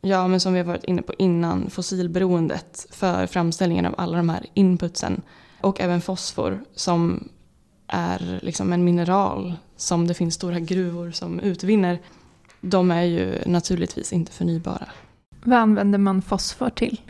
ja, 0.05 0.29
men 0.29 0.41
som 0.41 0.53
vi 0.53 0.59
har 0.59 0.67
varit 0.67 0.85
inne 0.85 1.03
på 1.03 1.15
innan, 1.19 1.71
fossilberoendet 1.71 2.87
för 2.91 3.27
framställningen 3.27 3.87
av 3.87 3.95
alla 3.99 4.17
de 4.17 4.29
här 4.29 4.47
inputsen 4.55 5.23
och 5.61 5.81
även 5.81 6.01
fosfor 6.01 6.65
som 6.75 7.29
är 7.87 8.39
liksom 8.43 8.73
en 8.73 8.85
mineral 8.85 9.55
som 9.77 10.07
det 10.07 10.15
finns 10.15 10.35
stora 10.35 10.61
gruvor 10.61 11.11
som 11.11 11.41
utvinner. 11.41 11.99
De 12.61 12.91
är 12.91 13.03
ju 13.03 13.39
naturligtvis 13.47 14.13
inte 14.13 14.33
förnybara. 14.33 14.89
Vad 15.45 15.59
använder 15.59 15.99
man 15.99 16.23
fosfor 16.23 16.71
till? 16.71 17.01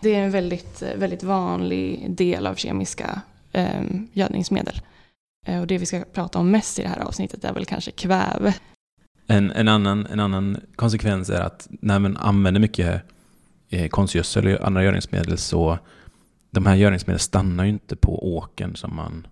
Det 0.00 0.14
är 0.14 0.24
en 0.24 0.30
väldigt, 0.30 0.82
väldigt 0.96 1.22
vanlig 1.22 2.10
del 2.10 2.46
av 2.46 2.54
kemiska 2.54 3.20
eh, 3.52 3.82
gödningsmedel. 4.12 4.80
Eh, 5.46 5.60
och 5.60 5.66
det 5.66 5.78
vi 5.78 5.86
ska 5.86 6.04
prata 6.12 6.38
om 6.38 6.50
mest 6.50 6.78
i 6.78 6.82
det 6.82 6.88
här 6.88 7.00
avsnittet 7.00 7.44
är 7.44 7.52
väl 7.52 7.64
kanske 7.64 7.90
kväve. 7.90 8.54
En, 9.30 9.50
en, 9.50 9.68
annan, 9.68 10.06
en 10.06 10.20
annan 10.20 10.56
konsekvens 10.76 11.30
är 11.30 11.40
att 11.40 11.68
när 11.70 11.98
man 11.98 12.16
använder 12.16 12.60
mycket 12.60 13.02
eh, 13.68 13.88
konstgödsel 13.88 14.46
eller 14.46 14.66
andra 14.66 14.84
gödningsmedel 14.84 15.38
så 15.38 15.78
de 16.50 16.66
här 16.66 16.74
gödningsmedlen 16.74 17.18
stannar 17.18 17.64
ju 17.64 17.70
inte 17.70 17.96
på 17.96 18.36
åkern 18.36 18.76
som 18.76 18.96
man 18.96 19.26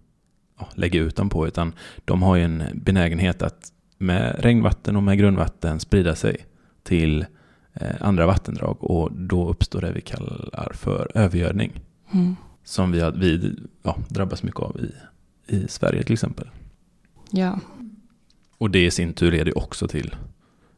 ja, 0.58 0.68
lägger 0.74 1.00
ut 1.00 1.16
dem 1.16 1.28
på 1.28 1.46
utan 1.46 1.72
de 2.04 2.22
har 2.22 2.36
ju 2.36 2.44
en 2.44 2.62
benägenhet 2.74 3.42
att 3.42 3.72
med 3.98 4.36
regnvatten 4.38 4.96
och 4.96 5.02
med 5.02 5.18
grundvatten 5.18 5.80
sprida 5.80 6.14
sig 6.14 6.46
till 6.82 7.26
eh, 7.74 7.96
andra 8.00 8.26
vattendrag 8.26 8.84
och 8.84 9.12
då 9.12 9.48
uppstår 9.48 9.80
det 9.80 9.92
vi 9.92 10.00
kallar 10.00 10.72
för 10.74 11.10
övergödning 11.14 11.80
Mm. 12.12 12.36
som 12.64 12.92
vi, 12.92 13.10
vi 13.16 13.56
ja, 13.82 13.96
drabbas 14.08 14.42
mycket 14.42 14.60
av 14.60 14.80
i, 14.80 14.92
i 15.56 15.68
Sverige 15.68 16.02
till 16.02 16.12
exempel. 16.12 16.48
Ja, 17.30 17.60
Och 18.58 18.70
det 18.70 18.84
i 18.86 18.90
sin 18.90 19.12
tur 19.12 19.30
leder 19.32 19.58
också 19.58 19.88
till 19.88 20.14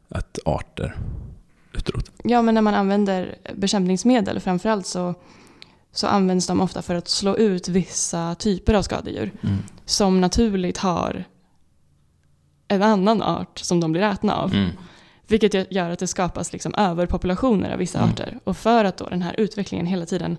att 0.09 0.39
arter 0.45 0.95
utrotas. 1.73 2.15
Ja, 2.23 2.41
men 2.41 2.55
när 2.55 2.61
man 2.61 2.73
använder 2.73 3.35
bekämpningsmedel 3.55 4.39
framförallt 4.39 4.85
så, 4.87 5.13
så 5.91 6.07
används 6.07 6.47
de 6.47 6.61
ofta 6.61 6.81
för 6.81 6.95
att 6.95 7.07
slå 7.07 7.37
ut 7.37 7.67
vissa 7.67 8.35
typer 8.35 8.73
av 8.73 8.81
skadedjur 8.81 9.31
Mm. 9.43 9.57
som 9.85 10.21
naturligt 10.21 10.77
har 10.77 11.23
en 12.67 12.83
annan 12.83 13.21
art 13.21 13.59
som 13.59 13.79
de 13.79 13.91
blir 13.91 14.01
ätna 14.01 14.35
av. 14.35 14.53
Mm. 14.53 14.69
Vilket 15.27 15.71
gör 15.73 15.89
att 15.89 15.99
det 15.99 16.07
skapas 16.07 16.53
liksom 16.53 16.73
överpopulationer 16.77 17.71
av 17.71 17.79
vissa 17.79 17.97
Mm. 17.99 18.09
arter. 18.09 18.39
Och 18.43 18.57
för 18.57 18.85
att 18.85 18.97
då 18.97 19.09
den 19.09 19.21
här 19.21 19.35
utvecklingen 19.39 19.85
hela 19.85 20.05
tiden 20.05 20.37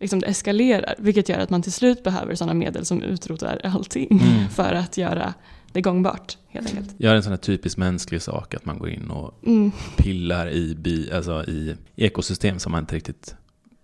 liksom 0.00 0.20
det 0.20 0.26
eskalerar, 0.26 0.94
vilket 0.98 1.28
gör 1.28 1.38
att 1.38 1.50
man 1.50 1.62
till 1.62 1.72
slut 1.72 2.02
behöver 2.04 2.34
sådana 2.34 2.54
medel 2.54 2.84
som 2.86 3.02
utrotar 3.02 3.60
allting 3.64 4.08
Mm. 4.10 4.48
för 4.50 4.74
att 4.74 4.96
göra 4.96 5.34
det 5.72 5.80
gångbart 5.80 6.38
helt 6.48 6.66
enkelt. 6.68 6.94
Gör 6.98 7.14
en 7.14 7.22
sån 7.22 7.32
här 7.32 7.36
typisk 7.36 7.76
mänsklig 7.76 8.22
sak 8.22 8.54
att 8.54 8.64
man 8.64 8.78
går 8.78 8.88
in 8.90 9.10
och 9.10 9.34
Mm. 9.46 9.72
pillar 9.96 10.50
i, 10.50 10.74
bi, 10.74 11.12
alltså 11.12 11.44
i 11.44 11.76
ekosystem 11.96 12.58
som 12.58 12.72
man 12.72 12.80
inte 12.82 12.96
riktigt 12.96 13.34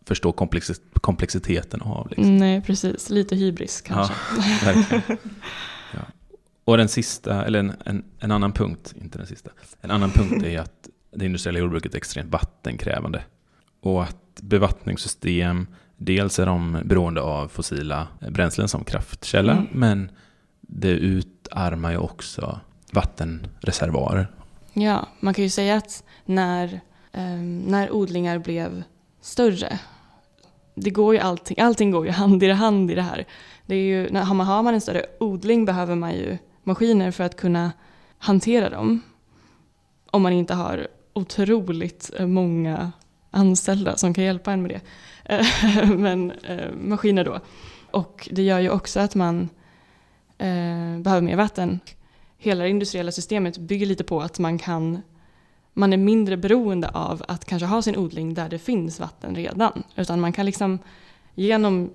förstår 0.06 0.32
komplexi- 0.32 0.80
komplexiteten 1.00 1.80
av. 1.82 2.08
Liksom. 2.08 2.36
Nej, 2.36 2.60
precis. 2.62 3.10
Lite 3.10 3.36
hybris 3.36 3.80
kanske. 3.80 4.14
Verkligen. 4.64 5.02
Ja. 5.94 6.00
Och 6.64 6.76
den 6.76 6.88
sista, 6.88 7.44
eller 7.44 7.58
en, 7.58 7.72
en, 7.84 8.04
en 8.18 8.30
annan 8.30 8.52
punkt, 8.52 8.94
inte 9.02 9.18
den 9.18 9.26
sista, 9.26 9.50
en 9.80 9.90
annan 9.90 10.10
punkt 10.10 10.44
är 10.44 10.60
att 10.60 10.88
det 11.16 11.24
industriella 11.24 11.58
jordbruket 11.58 11.92
är 11.94 11.96
extremt 11.98 12.30
vattenkrävande. 12.32 13.24
Och 13.80 14.02
att 14.02 14.16
bevattningssystem, 14.42 15.66
dels 15.96 16.38
är 16.38 16.46
de 16.46 16.78
beroende 16.84 17.20
av 17.20 17.48
fossila 17.48 18.08
bränslen 18.30 18.68
som 18.68 18.84
kraftkälla, 18.84 19.52
Mm. 19.52 19.66
men 19.72 20.10
det 20.60 20.90
utarmar 21.46 21.90
ju 21.90 21.96
också 21.96 22.60
vattenreservoarer. 22.92 24.28
Ja, 24.72 25.06
man 25.20 25.34
kan 25.34 25.44
ju 25.44 25.50
säga 25.50 25.76
att 25.76 26.04
när, 26.24 26.80
eh, 27.12 27.36
när 27.66 27.92
odlingar 27.92 28.38
blev 28.38 28.82
större, 29.20 29.78
det 30.74 30.90
går 30.90 31.14
ju 31.14 31.20
allting, 31.20 31.60
allting 31.60 31.90
går 31.90 32.06
ju 32.06 32.12
hand 32.12 32.42
i 32.42 32.50
hand 32.50 32.90
i 32.90 32.94
det 32.94 33.02
här. 33.02 33.26
Det 33.66 33.74
är 33.74 33.82
ju, 33.82 34.10
när 34.10 34.22
har 34.22 34.34
man, 34.34 34.46
har 34.46 34.62
man 34.62 34.74
en 34.74 34.80
större 34.80 35.06
odling 35.20 35.64
behöver 35.64 35.94
man 35.94 36.12
ju 36.12 36.38
maskiner 36.62 37.10
för 37.10 37.24
att 37.24 37.36
kunna 37.36 37.72
hantera 38.18 38.70
dem. 38.70 39.02
Om 40.10 40.22
man 40.22 40.32
inte 40.32 40.54
har 40.54 40.88
otroligt 41.12 42.10
eh, 42.18 42.26
många 42.26 42.92
anställda 43.30 43.96
som 43.96 44.14
kan 44.14 44.24
hjälpa 44.24 44.52
en 44.52 44.62
med 44.62 44.70
det. 44.70 44.80
Men 45.96 46.30
eh, 46.30 46.72
maskiner 46.84 47.24
då. 47.24 47.40
Och 47.90 48.28
det 48.32 48.42
gör 48.42 48.58
ju 48.58 48.70
också 48.70 49.00
att 49.00 49.14
man 49.14 49.40
eh, 49.42 49.48
Eh, 50.38 50.98
behöver 50.98 51.20
mer 51.20 51.36
vatten 51.36 51.80
hela 52.38 52.64
det 52.64 52.70
industriella 52.70 53.12
systemet 53.12 53.58
bygger 53.58 53.86
lite 53.86 54.04
på 54.04 54.20
att 54.20 54.38
man 54.38 54.58
kan 54.58 55.02
man 55.72 55.92
är 55.92 55.96
mindre 55.96 56.36
beroende 56.36 56.88
av 56.88 57.24
att 57.28 57.44
kanske 57.44 57.66
ha 57.66 57.82
sin 57.82 57.96
odling 57.96 58.34
där 58.34 58.48
det 58.48 58.58
finns 58.58 59.00
vatten 59.00 59.34
redan. 59.34 59.82
Utan 59.96 60.20
man 60.20 60.32
kan 60.32 60.46
liksom 60.46 60.78
genom 61.34 61.90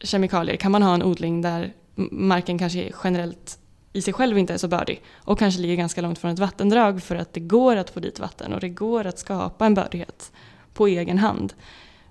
kemikalier 0.00 0.56
kan 0.56 0.72
man 0.72 0.82
ha 0.82 0.94
en 0.94 1.02
odling 1.02 1.42
där 1.42 1.72
marken 2.10 2.58
kanske 2.58 2.92
generellt 3.04 3.58
i 3.92 4.02
sig 4.02 4.14
själv 4.14 4.38
inte 4.38 4.54
är 4.54 4.58
så 4.58 4.68
bördig 4.68 5.02
och 5.14 5.38
kanske 5.38 5.60
ligger 5.60 5.76
ganska 5.76 6.00
långt 6.00 6.18
från 6.18 6.30
ett 6.30 6.38
vattendrag 6.38 7.02
för 7.02 7.16
att 7.16 7.32
det 7.32 7.40
går 7.40 7.76
att 7.76 7.90
få 7.90 8.00
dit 8.00 8.20
vatten 8.20 8.52
och 8.52 8.60
det 8.60 8.68
går 8.68 9.06
att 9.06 9.18
skapa 9.18 9.66
en 9.66 9.74
bördighet 9.74 10.32
på 10.74 10.86
egen 10.86 11.18
hand 11.18 11.52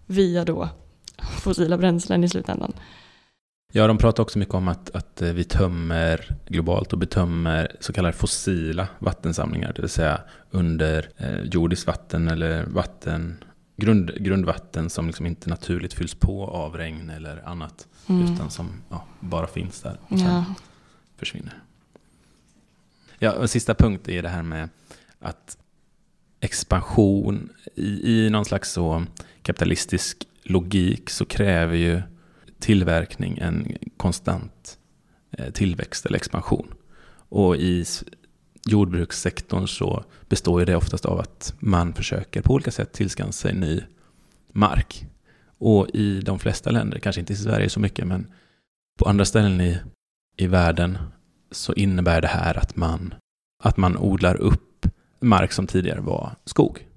via 0.06 0.46
då 0.46 0.70
fossila 1.42 1.78
bränslen 1.78 2.24
i 2.24 2.30
slutändan. 2.30 2.74
Ja, 3.72 3.88
de 3.88 3.98
pratar 3.98 4.24
också 4.24 4.40
mycket 4.40 4.54
om 4.54 4.68
att, 4.68 4.90
att 4.96 5.22
eh, 5.22 5.30
vi 5.34 5.44
tömmer 5.44 6.36
globalt 6.48 6.94
och 6.94 7.00
betömmer 7.00 7.76
så 7.80 7.94
kallade 7.94 8.14
fossila 8.18 8.88
vattensamlingar, 9.00 9.74
det 9.76 9.82
vill 9.82 9.90
säga 9.90 10.22
under 10.52 11.10
eh, 11.18 11.40
jordiskt 11.42 11.88
vatten 11.88 12.28
eller 12.28 12.64
vatten, 12.66 13.44
grund, 13.78 14.12
grundvatten 14.24 14.90
som 14.90 15.08
liksom 15.08 15.26
inte 15.26 15.50
naturligt 15.50 15.94
fylls 15.94 16.16
på 16.16 16.46
av 16.48 16.78
regn 16.78 17.10
eller 17.10 17.48
annat, 17.48 17.88
Mm. 18.08 18.34
utan 18.34 18.52
som 18.52 18.72
ja, 18.90 19.06
bara 19.20 19.48
finns 19.48 19.82
där 19.82 19.98
och 20.08 20.20
sen 20.20 20.28
Ja. 20.28 20.46
försvinner. 21.18 21.54
Ja, 23.20 23.32
och 23.32 23.50
sista 23.50 23.74
punkt 23.74 24.10
är 24.10 24.22
det 24.22 24.30
här 24.30 24.44
med 24.44 24.70
att 25.20 25.58
expansion 26.40 27.50
i, 27.76 28.12
i 28.26 28.30
någon 28.30 28.46
slags 28.46 28.72
så 28.72 29.04
kapitalistisk 29.42 30.28
logik 30.44 31.10
så 31.10 31.26
kräver 31.26 31.76
ju 31.76 32.02
tillverkning 32.62 33.38
en 33.38 33.78
konstant 33.98 34.78
eh, 35.32 35.52
tillväxt 35.52 36.06
eller 36.06 36.18
expansion. 36.18 36.74
Och 37.30 37.56
i 37.56 37.86
jordbrukssektorn 38.66 39.68
så 39.68 40.04
består 40.30 40.60
ju 40.60 40.66
det 40.66 40.76
oftast 40.76 41.06
av 41.06 41.20
att 41.20 41.54
man 41.60 41.94
försöker 41.94 42.42
på 42.42 42.54
olika 42.54 42.72
sätt 42.72 42.94
tillskansa 42.94 43.32
sig 43.32 43.54
ny 43.54 43.84
mark. 44.52 45.06
Och 45.58 45.90
i 45.90 46.22
de 46.22 46.40
flesta 46.40 46.72
länder, 46.72 47.00
kanske 47.00 47.20
inte 47.20 47.34
i 47.34 47.36
Sverige 47.36 47.70
så 47.70 47.80
mycket, 47.80 48.08
men 48.08 48.28
på 49.00 49.10
andra 49.10 49.26
ställen 49.26 49.62
i, 49.62 49.80
i 50.38 50.48
världen 50.48 50.98
så 51.52 51.74
innebär 51.74 52.22
det 52.22 52.28
här 52.28 52.58
att 52.58 52.76
man, 52.76 53.14
att 53.64 53.78
man 53.78 53.98
odlar 53.98 54.36
upp 54.36 54.86
mark 55.20 55.52
som 55.52 55.68
tidigare 55.68 56.02
var 56.02 56.36
skog. 56.46 56.88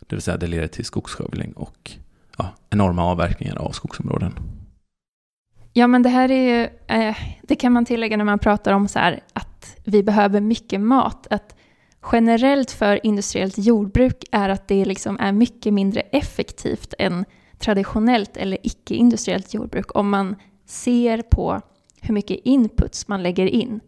Det 0.00 0.16
vill 0.16 0.22
säga 0.22 0.36
det 0.36 0.46
leder 0.46 0.66
till 0.66 0.84
skogsskövling 0.84 1.52
och 1.52 1.92
ja, 2.38 2.54
enorma 2.70 3.04
avverkningar 3.04 3.56
av 3.56 3.72
skogsområden. 3.72 4.61
Ja, 5.72 5.86
men 5.86 6.02
det 6.02 6.08
här 6.08 6.30
är 6.30 6.60
ju, 6.60 6.68
eh, 6.86 7.16
det 7.42 7.56
kan 7.56 7.72
man 7.72 7.84
tillägga 7.84 8.16
när 8.16 8.24
man 8.24 8.38
pratar 8.38 8.72
om 8.72 8.88
så 8.88 8.98
här 8.98 9.20
att 9.32 9.76
vi 9.84 10.02
behöver 10.02 10.40
mycket 10.40 10.80
mat. 10.80 11.26
Att 11.30 11.56
generellt 12.12 12.70
för 12.70 13.06
industriellt 13.06 13.58
jordbruk 13.58 14.24
är 14.32 14.48
att 14.48 14.68
det 14.68 14.84
liksom 14.84 15.18
är 15.20 15.32
mycket 15.32 15.74
mindre 15.74 16.00
effektivt 16.00 16.94
än 16.98 17.24
traditionellt 17.58 18.36
eller 18.36 18.58
icke-industriellt 18.62 19.54
jordbruk 19.54 19.96
om 19.96 20.10
man 20.10 20.36
ser 20.66 21.22
på 21.22 21.60
hur 22.00 22.14
mycket 22.14 22.40
inputs 22.44 23.08
man 23.08 23.22
lägger 23.22 23.46
in. 23.46 23.80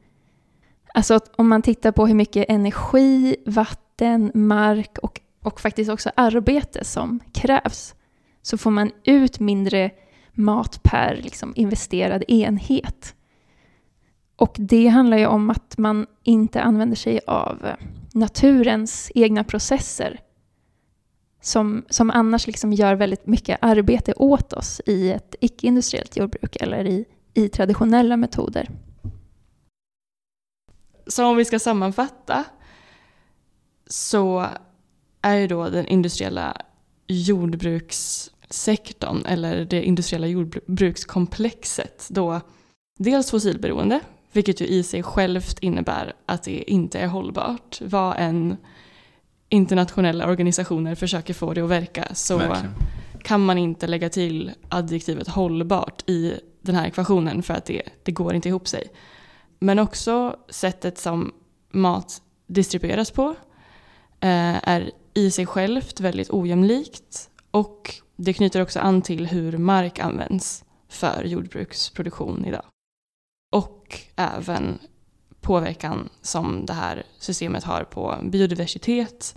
Alltså 0.95 1.15
att 1.15 1.35
om 1.37 1.49
man 1.49 1.63
tittar 1.63 1.93
på 1.93 2.07
hur 2.07 2.15
mycket 2.15 2.47
energi, 2.49 3.37
vatten, 3.47 4.31
mark 4.35 4.99
och, 5.03 5.21
och 5.43 5.61
faktiskt 5.61 5.91
också 5.91 6.11
arbete 6.17 6.85
som 6.85 7.21
krävs 7.33 7.95
så 8.43 8.59
får 8.59 8.71
man 8.71 8.91
ut 9.05 9.41
mindre 9.41 9.91
mat 10.35 10.83
per 10.83 11.21
liksom 11.23 11.53
investerad 11.57 12.25
enhet. 12.29 13.15
Och 14.37 14.57
det 14.59 14.89
handlar 14.89 15.17
ju 15.17 15.27
om 15.27 15.51
att 15.51 15.79
man 15.79 16.07
inte 16.23 16.63
använder 16.63 16.97
sig 16.97 17.21
av 17.27 17.67
eh, 17.67 17.87
naturens 18.13 19.13
egna 19.15 19.45
processer 19.45 20.21
som, 21.41 21.85
som 21.89 22.11
annars 22.11 22.47
liksom 22.47 22.73
gör 22.73 22.95
väldigt 22.95 23.27
mycket 23.27 23.59
arbete 23.63 24.13
åt 24.17 24.53
oss 24.53 24.81
i 24.87 25.11
ett 25.11 25.35
icke-industriellt 25.41 26.17
jordbruk 26.17 26.57
eller 26.57 26.87
i, 26.87 27.05
i 27.35 27.49
traditionella 27.49 28.17
metoder. 28.17 28.71
Så 31.07 31.27
om 31.27 31.37
vi 31.37 31.45
ska 31.45 31.59
sammanfatta 31.59 32.45
så 33.87 34.47
är 35.23 35.35
ju 35.37 35.47
då 35.47 35.69
den 35.69 35.87
industriella 35.87 36.57
jordbruks 37.07 38.31
jordbrukssektorn 38.55 39.27
eller 39.27 39.65
det 39.65 39.83
industriella 39.83 40.27
jordbrukskomplexet 40.27 42.09
då 42.11 42.41
dels 42.99 43.31
fossilberoende, 43.31 44.01
vilket 44.33 44.61
ju 44.61 44.67
i 44.67 44.83
sig 44.83 45.03
självt 45.03 45.59
innebär 45.61 46.13
att 46.27 46.43
det 46.43 46.71
inte 46.71 46.99
är 46.99 47.07
hållbart. 47.07 47.81
Vad 47.81 48.15
en 48.19 48.57
internationella 49.49 50.27
organisationer 50.27 50.95
försöker 50.95 51.35
få 51.35 51.55
det 51.55 51.61
att 51.61 51.71
verka 51.71 52.15
så 52.15 52.39
Verkligen. 52.39 52.75
kan 53.23 53.45
man 53.45 53.59
inte 53.59 53.87
lägga 53.87 54.09
till 54.09 54.53
adjektivet 54.71 55.29
hållbart 55.29 56.03
i 56.11 56.35
den 56.63 56.75
här 56.75 56.87
ekvationen 56.87 57.43
för 57.43 57.55
att 57.55 57.65
det, 57.67 57.83
det 58.05 58.13
går 58.13 58.35
inte 58.35 58.49
ihop 58.49 58.69
sig. 58.69 58.89
Men 59.61 59.79
också 59.79 60.37
sättet 60.49 60.99
som 60.99 61.33
mat 61.73 62.23
distribueras 62.47 63.11
på 63.11 63.35
eh, 64.21 64.69
är 64.69 64.91
i 65.15 65.31
sig 65.31 65.47
självt 65.47 66.01
väldigt 66.01 66.31
ojämlikt 66.31 67.31
och 67.51 68.04
det 68.17 68.33
knyter 68.33 68.63
också 68.63 68.81
an 68.81 69.03
till 69.03 69.27
hur 69.27 69.59
mark 69.59 69.99
används 69.99 70.65
för 70.89 71.25
jordbruksproduktion 71.25 72.45
idag. 72.45 72.65
Och 73.53 74.01
även 74.17 74.79
påverkan 75.41 76.09
som 76.23 76.67
det 76.67 76.73
här 76.73 77.03
systemet 77.19 77.65
har 77.65 77.85
på 77.85 78.19
biodiversitet 78.23 79.37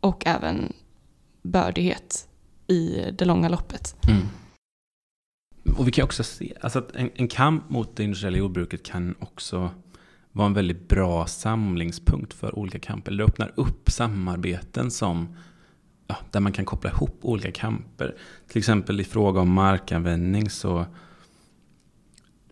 och 0.00 0.26
även 0.26 0.72
bördighet 1.42 2.28
i 2.66 3.10
det 3.18 3.24
långa 3.24 3.48
loppet. 3.48 3.96
Mm. 4.08 4.26
Och 5.76 5.88
vi 5.88 5.92
kan 5.92 6.04
också 6.04 6.24
se 6.24 6.54
alltså 6.60 6.78
att 6.78 6.96
en, 6.96 7.10
en 7.14 7.28
kamp 7.28 7.70
mot 7.70 7.96
det 7.96 8.04
industriella 8.04 8.38
jordbruket 8.38 8.82
kan 8.82 9.14
också 9.20 9.70
vara 10.32 10.46
en 10.46 10.54
väldigt 10.54 10.88
bra 10.88 11.26
samlingspunkt 11.26 12.34
för 12.34 12.58
olika 12.58 12.78
kamper. 12.78 13.12
Det 13.12 13.24
öppnar 13.24 13.52
upp 13.56 13.90
samarbeten 13.90 14.90
som 14.90 15.36
där 16.30 16.40
man 16.40 16.52
kan 16.52 16.64
koppla 16.64 16.90
ihop 16.90 17.18
olika 17.22 17.52
kamper. 17.52 18.14
Till 18.48 18.58
exempel 18.58 19.00
i 19.00 19.04
fråga 19.04 19.40
om 19.40 19.52
markanvändning 19.52 20.50
så 20.50 20.86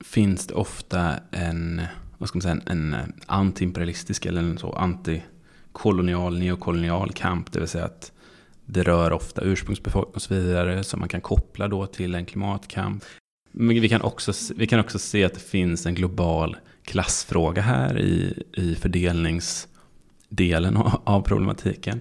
finns 0.01 0.47
det 0.47 0.55
ofta 0.55 1.15
en, 1.31 1.83
vad 2.19 2.29
ska 2.29 2.37
man 2.37 2.43
säga, 2.43 2.61
en, 2.67 2.95
eh, 2.95 3.01
antiimperialistisk 3.27 4.27
eller 4.27 4.41
en 4.41 4.59
så 4.59 4.73
antikolonial, 4.73 6.39
neokolonial 6.39 7.13
kamp. 7.13 7.53
Det 7.53 7.59
vill 7.59 7.69
säga 7.69 7.85
att 7.85 8.13
det 8.67 8.83
rör 8.83 9.13
ofta 9.13 9.43
ursprungsbefolkning 9.43 10.15
och 10.15 10.23
så 10.23 10.35
vidare 10.35 10.85
som 10.85 11.01
man 11.01 11.09
kan 11.09 11.21
koppla 11.21 11.69
då 11.69 11.87
till 11.87 12.15
en 12.15 12.27
klimatkamp. 12.27 13.05
Men 13.53 13.81
vi 13.81 13.89
kan 13.89 14.03
också, 14.03 14.33
vi 14.57 14.67
kan 14.67 14.81
också 14.81 14.99
se 14.99 15.25
att 15.25 15.35
det 15.35 15.41
finns 15.41 15.87
en 15.87 15.95
global 15.95 16.57
klassfråga 16.83 17.63
här 17.63 17.99
i, 17.99 18.43
i 18.53 18.75
fördelningsdelen 18.75 20.77
av 21.05 21.23
problematiken. 21.23 22.01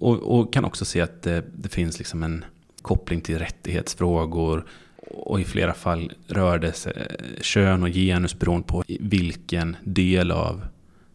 Och, 0.00 0.40
och 0.40 0.52
kan 0.52 0.64
också 0.64 0.84
se 0.84 1.00
att 1.00 1.22
det, 1.22 1.44
det, 1.56 1.68
finns 1.68 1.98
liksom 1.98 2.22
en 2.22 2.44
koppling 2.82 3.20
till 3.20 3.38
rättighetsfrågor. 3.38 4.66
Och 5.10 5.40
i 5.40 5.44
flera 5.44 5.74
fall 5.74 6.12
rör 6.26 6.58
det 6.58 6.72
sig 6.72 7.06
kön 7.40 7.82
och 7.82 7.88
genus 7.88 8.38
beroende 8.38 8.66
på 8.66 8.84
vilken 9.00 9.76
del 9.84 10.30
av 10.30 10.62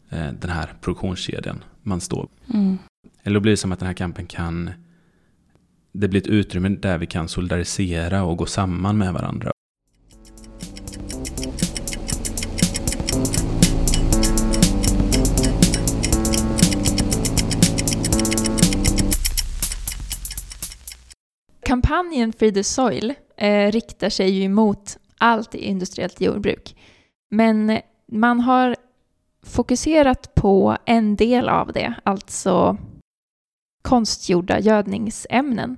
eh, 0.10 0.32
den 0.41 0.50
här 0.50 0.74
produktionskedjan 0.82 1.63
man 1.82 2.02
står. 2.02 2.28
Mm. 2.54 2.78
Eller 3.24 3.39
blir 3.39 3.52
det 3.52 3.58
som 3.58 3.71
att 3.71 3.80
den 3.80 3.88
här 3.88 3.93
kampen 3.93 4.26
kan 4.26 4.69
det 5.91 6.08
blir 6.08 6.21
ett 6.21 6.28
utrymme 6.28 6.69
där 6.69 6.98
vi 6.98 7.06
kan 7.06 7.28
solidarisera 7.28 8.24
och 8.24 8.38
gå 8.38 8.45
samman 8.45 8.98
med 8.98 9.13
varandra. 9.13 9.52
Kampanjen 21.95 22.34
Free 22.34 22.51
the 22.51 22.63
Soil 22.63 23.13
eh, 23.38 23.71
riktar 23.71 24.10
sig 24.10 24.29
ju 24.29 24.43
emot 24.43 24.97
allt 25.17 25.55
i 25.55 25.65
industriellt 25.65 26.21
jordbruk. 26.21 26.75
Men 27.29 27.69
eh, 27.69 27.81
man 28.12 28.39
har 28.39 28.75
fokuserat 29.43 30.36
på 30.36 30.77
en 30.86 31.15
del 31.15 31.49
av 31.49 31.71
det, 31.73 31.93
alltså 32.03 32.77
konstgjorda 33.81 34.60
gödningsämnen. 34.60 35.77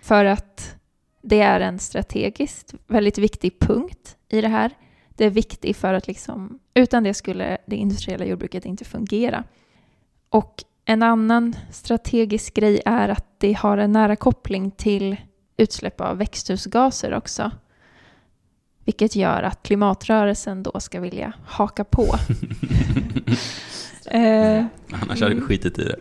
För 0.00 0.24
att 0.24 0.76
det 1.22 1.40
är 1.40 1.60
en 1.60 1.78
strategiskt 1.78 2.74
väldigt 2.86 3.18
viktig 3.18 3.60
punkt 3.60 4.16
i 4.28 4.40
det 4.40 4.48
här. 4.48 4.70
Det 5.08 5.24
är 5.24 5.30
viktigt 5.30 5.76
för 5.76 5.94
att 5.94 6.06
liksom, 6.06 6.58
utan 6.74 7.02
det 7.02 7.14
skulle 7.14 7.58
det 7.66 7.76
industriella 7.76 8.24
jordbruket 8.24 8.64
inte 8.64 8.84
fungera. 8.84 9.44
Och 10.28 10.64
en 10.84 11.02
annan 11.02 11.54
strategisk 11.70 12.54
grej 12.54 12.80
är 12.84 13.08
att 13.08 13.26
det 13.38 13.52
har 13.52 13.78
en 13.78 13.92
nära 13.92 14.16
koppling 14.16 14.70
till 14.70 15.16
utsläpp 15.58 16.00
av 16.00 16.18
växthusgaser 16.18 17.14
också. 17.14 17.50
Vilket 18.84 19.16
gör 19.16 19.42
att 19.42 19.62
klimatrörelsen 19.62 20.62
då 20.62 20.80
ska 20.80 21.00
vilja 21.00 21.32
haka 21.46 21.84
på. 21.84 22.04
eh, 24.06 24.64
Annars 24.92 25.20
hade 25.20 25.34
vi 25.34 25.40
skitit 25.40 25.78
i 25.78 25.84
det. 25.84 25.96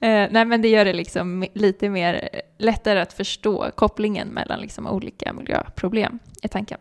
eh, 0.06 0.28
nej 0.30 0.44
men 0.44 0.62
det 0.62 0.68
gör 0.68 0.84
det 0.84 0.92
liksom 0.92 1.46
lite 1.54 1.88
mer 1.88 2.28
lättare 2.58 3.00
att 3.00 3.12
förstå 3.12 3.70
kopplingen 3.74 4.28
mellan 4.28 4.60
liksom 4.60 4.86
olika 4.86 5.32
miljöproblem, 5.32 6.18
är 6.42 6.48
tanken. 6.48 6.78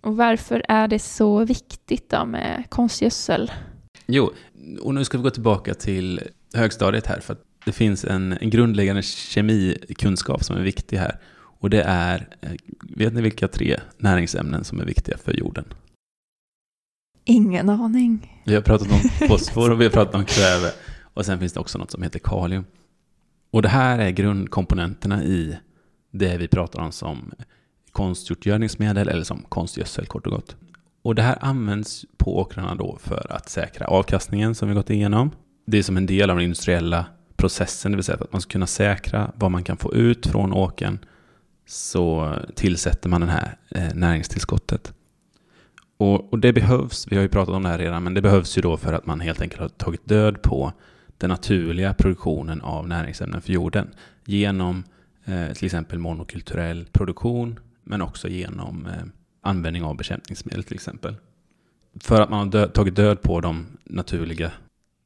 Och 0.00 0.16
varför 0.16 0.64
är 0.68 0.88
det 0.88 0.98
så 0.98 1.44
viktigt 1.44 2.10
då 2.10 2.24
med 2.24 2.64
konstgödsel? 2.68 3.52
Jo, 4.06 4.30
och 4.80 4.94
nu 4.94 5.04
ska 5.04 5.18
vi 5.18 5.22
gå 5.22 5.30
tillbaka 5.30 5.74
till 5.74 6.20
högstadiet 6.54 7.06
här, 7.06 7.20
för 7.20 7.32
att 7.32 7.42
det 7.64 7.72
finns 7.72 8.04
en, 8.04 8.32
en 8.32 8.50
grundläggande 8.50 9.02
kemikunskap 9.02 10.44
som 10.44 10.56
är 10.56 10.62
viktig 10.62 10.96
här. 10.96 11.18
Och 11.60 11.70
det 11.70 11.82
är, 11.82 12.28
eh, 12.40 12.50
vet 12.82 13.14
ni 13.14 13.22
vilka 13.22 13.48
tre 13.48 13.80
näringsämnen 13.98 14.64
som 14.64 14.80
är 14.80 14.84
viktiga 14.84 15.18
för 15.18 15.32
jorden? 15.32 15.64
Ingen 17.24 17.68
aning. 17.68 18.42
Vi 18.44 18.54
har 18.54 18.62
pratat 18.62 18.88
om 18.92 18.98
fosfor 19.28 19.70
och 19.70 19.80
vi 19.80 19.84
har 19.84 19.90
pratat 19.90 20.14
om 20.14 20.24
kväve. 20.24 20.70
Och 21.14 21.26
sen 21.26 21.38
finns 21.38 21.52
det 21.52 21.60
också 21.60 21.78
något 21.78 21.90
som 21.90 22.02
heter 22.02 22.18
kalium. 22.18 22.64
Och 23.50 23.62
det 23.62 23.68
här 23.68 23.98
är 23.98 24.10
grundkomponenterna 24.10 25.24
i 25.24 25.56
det 26.10 26.36
vi 26.36 26.48
pratar 26.48 26.82
om 26.82 26.92
som 26.92 27.32
konstgjort 27.92 28.46
gödningsmedel 28.46 29.08
eller 29.08 29.24
som 29.24 29.42
konstgödsel 29.48 30.06
kort 30.06 30.26
och 30.26 30.32
gott. 30.32 30.56
Och 31.02 31.14
det 31.14 31.22
här 31.22 31.38
används 31.40 32.04
på 32.16 32.38
åkrarna 32.38 32.74
då 32.74 32.98
för 33.00 33.26
att 33.32 33.48
säkra 33.48 33.86
avkastningen 33.86 34.54
som 34.54 34.68
vi 34.68 34.74
gått 34.74 34.90
igenom. 34.90 35.30
Det 35.66 35.78
är 35.78 35.82
som 35.82 35.96
en 35.96 36.06
del 36.06 36.30
av 36.30 36.36
den 36.36 36.44
industriella 36.44 37.06
processen, 37.40 37.92
det 37.92 37.96
vill 37.96 38.04
säga 38.04 38.18
att 38.20 38.32
man 38.32 38.40
ska 38.40 38.50
kunna 38.50 38.66
säkra 38.66 39.32
vad 39.34 39.50
man 39.50 39.64
kan 39.64 39.76
få 39.76 39.94
ut 39.94 40.26
från 40.26 40.52
åken 40.52 40.98
så 41.66 42.36
tillsätter 42.54 43.08
man 43.08 43.20
det 43.20 43.26
här 43.26 43.56
eh, 43.70 43.94
näringstillskottet. 43.94 44.92
Och, 45.96 46.32
och, 46.32 46.38
det 46.38 46.52
behövs, 46.52 47.06
vi 47.10 47.16
har 47.16 47.22
ju 47.22 47.28
pratat 47.28 47.54
om 47.54 47.62
det 47.62 47.68
här 47.68 47.78
redan, 47.78 48.02
men 48.02 48.14
det 48.14 48.22
behövs 48.22 48.58
ju 48.58 48.62
då 48.62 48.76
för 48.76 48.92
att 48.92 49.06
man 49.06 49.20
helt 49.20 49.40
enkelt 49.40 49.60
har 49.60 49.68
tagit 49.68 50.08
död 50.08 50.42
på 50.42 50.72
den 51.18 51.30
naturliga 51.30 51.94
produktionen 51.94 52.60
av 52.60 52.88
näringsämnen 52.88 53.40
för 53.40 53.52
jorden 53.52 53.94
genom 54.24 54.84
eh, 55.24 55.52
till 55.52 55.66
exempel 55.66 55.98
monokulturell 55.98 56.86
produktion, 56.92 57.60
men 57.84 58.02
också 58.02 58.28
genom 58.28 58.86
eh, 58.86 58.92
användning 59.42 59.82
av 59.82 59.96
bekämpningsmedel 59.96 60.64
till 60.64 60.74
exempel. 60.74 61.14
För 62.00 62.20
att 62.20 62.30
man 62.30 62.38
har 62.38 62.46
dö 62.46 62.68
tagit 62.68 62.96
död 62.96 63.22
på 63.22 63.40
de 63.40 63.66
naturliga 63.84 64.52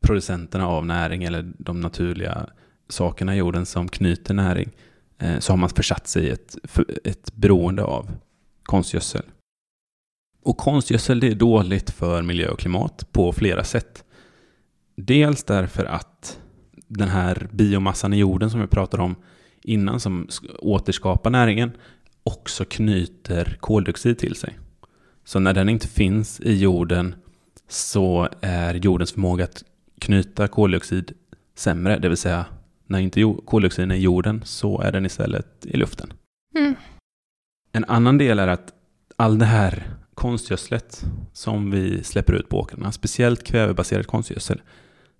producenterna 0.05 0.69
av 0.69 0.87
näring 0.87 1.25
eller 1.25 1.53
de 1.59 1.81
naturliga 1.81 2.47
sakerna 2.89 3.35
i 3.35 3.39
jorden 3.39 3.67
som 3.67 3.89
knyter 3.89 4.35
näring 4.35 4.71
eh, 5.19 5.39
så 5.39 5.53
har 5.53 5.57
man 5.57 5.69
försatt 5.69 6.09
sig 6.09 6.25
i 6.25 6.31
ett, 6.31 6.57
ett 7.05 7.35
beroende 7.35 7.85
av 7.85 8.11
konstgödsel. 8.63 9.23
Och 10.43 10.57
konstgödsel 10.57 11.21
det 11.21 11.29
är 11.29 11.35
dåligt 11.35 11.91
för 11.91 12.23
miljö 12.23 12.49
och 12.49 12.59
klimat 12.59 13.13
på 13.13 13.33
flera 13.33 13.65
sätt. 13.65 14.05
Dels 14.97 15.45
därför 15.45 15.85
att 15.85 16.39
den 16.89 17.09
här 17.09 17.49
biomassan 17.51 18.13
i 18.13 18.17
jorden 18.17 18.51
som 18.51 18.61
vi 18.61 18.67
pratade 18.67 19.03
om 19.03 19.17
innan 19.63 20.01
som 20.01 20.29
återskapar 20.59 21.31
näringen 21.31 21.73
också 22.23 22.65
knyter 22.65 23.57
koldioxid 23.61 24.19
till 24.19 24.37
sig. 24.37 24.59
Så 25.25 25.39
när 25.39 25.55
den 25.55 25.69
inte 25.69 25.89
finns 25.89 26.41
i 26.41 26.55
jorden 26.55 27.15
så 27.69 28.29
är 28.41 28.75
jordens 28.75 29.13
förmåga 29.13 29.45
att 29.45 29.65
knyta 30.01 30.49
koldioxid 30.49 31.13
sämre, 31.55 31.99
det 31.99 32.09
vill 32.09 32.17
säga 32.19 32.47
när 32.87 32.99
inte 32.99 33.35
koldioxiden 33.45 33.91
är 33.91 33.95
i 33.95 34.01
jorden 34.01 34.43
så 34.45 34.81
är 34.81 34.93
den 34.93 35.07
istället 35.07 35.67
i 35.67 35.77
luften. 35.77 36.13
Mm. 36.57 36.75
En 37.73 37.85
annan 37.85 38.19
del 38.19 38.39
är 38.39 38.49
att 38.49 38.73
all 39.17 39.39
det 39.39 39.45
här 39.45 39.89
konstgödslet 40.15 41.05
som 41.33 41.71
vi 41.71 42.05
släpper 42.05 42.33
ut 42.33 42.49
på 42.49 42.61
åkrarna, 42.61 42.93
speciellt 42.93 43.45
kvävebaserad 43.45 44.07
konstgödsel, 44.07 44.63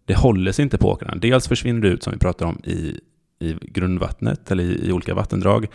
det 0.05 0.15
håller 0.15 0.53
sig 0.53 0.63
inte 0.63 0.79
på 0.79 0.89
åkrarna. 0.89 1.17
Dels 1.17 1.49
försvinner 1.49 1.81
det 1.81 1.89
ut, 1.89 2.03
som 2.03 2.13
vi 2.13 2.19
pratar 2.19 2.47
om, 2.47 2.61
i, 2.65 3.01
i 3.39 3.57
grundvattnet 3.61 4.51
eller 4.51 4.65
i, 4.65 4.89
i 4.89 4.93
olika 4.93 5.15
vattendrag. 5.15 5.67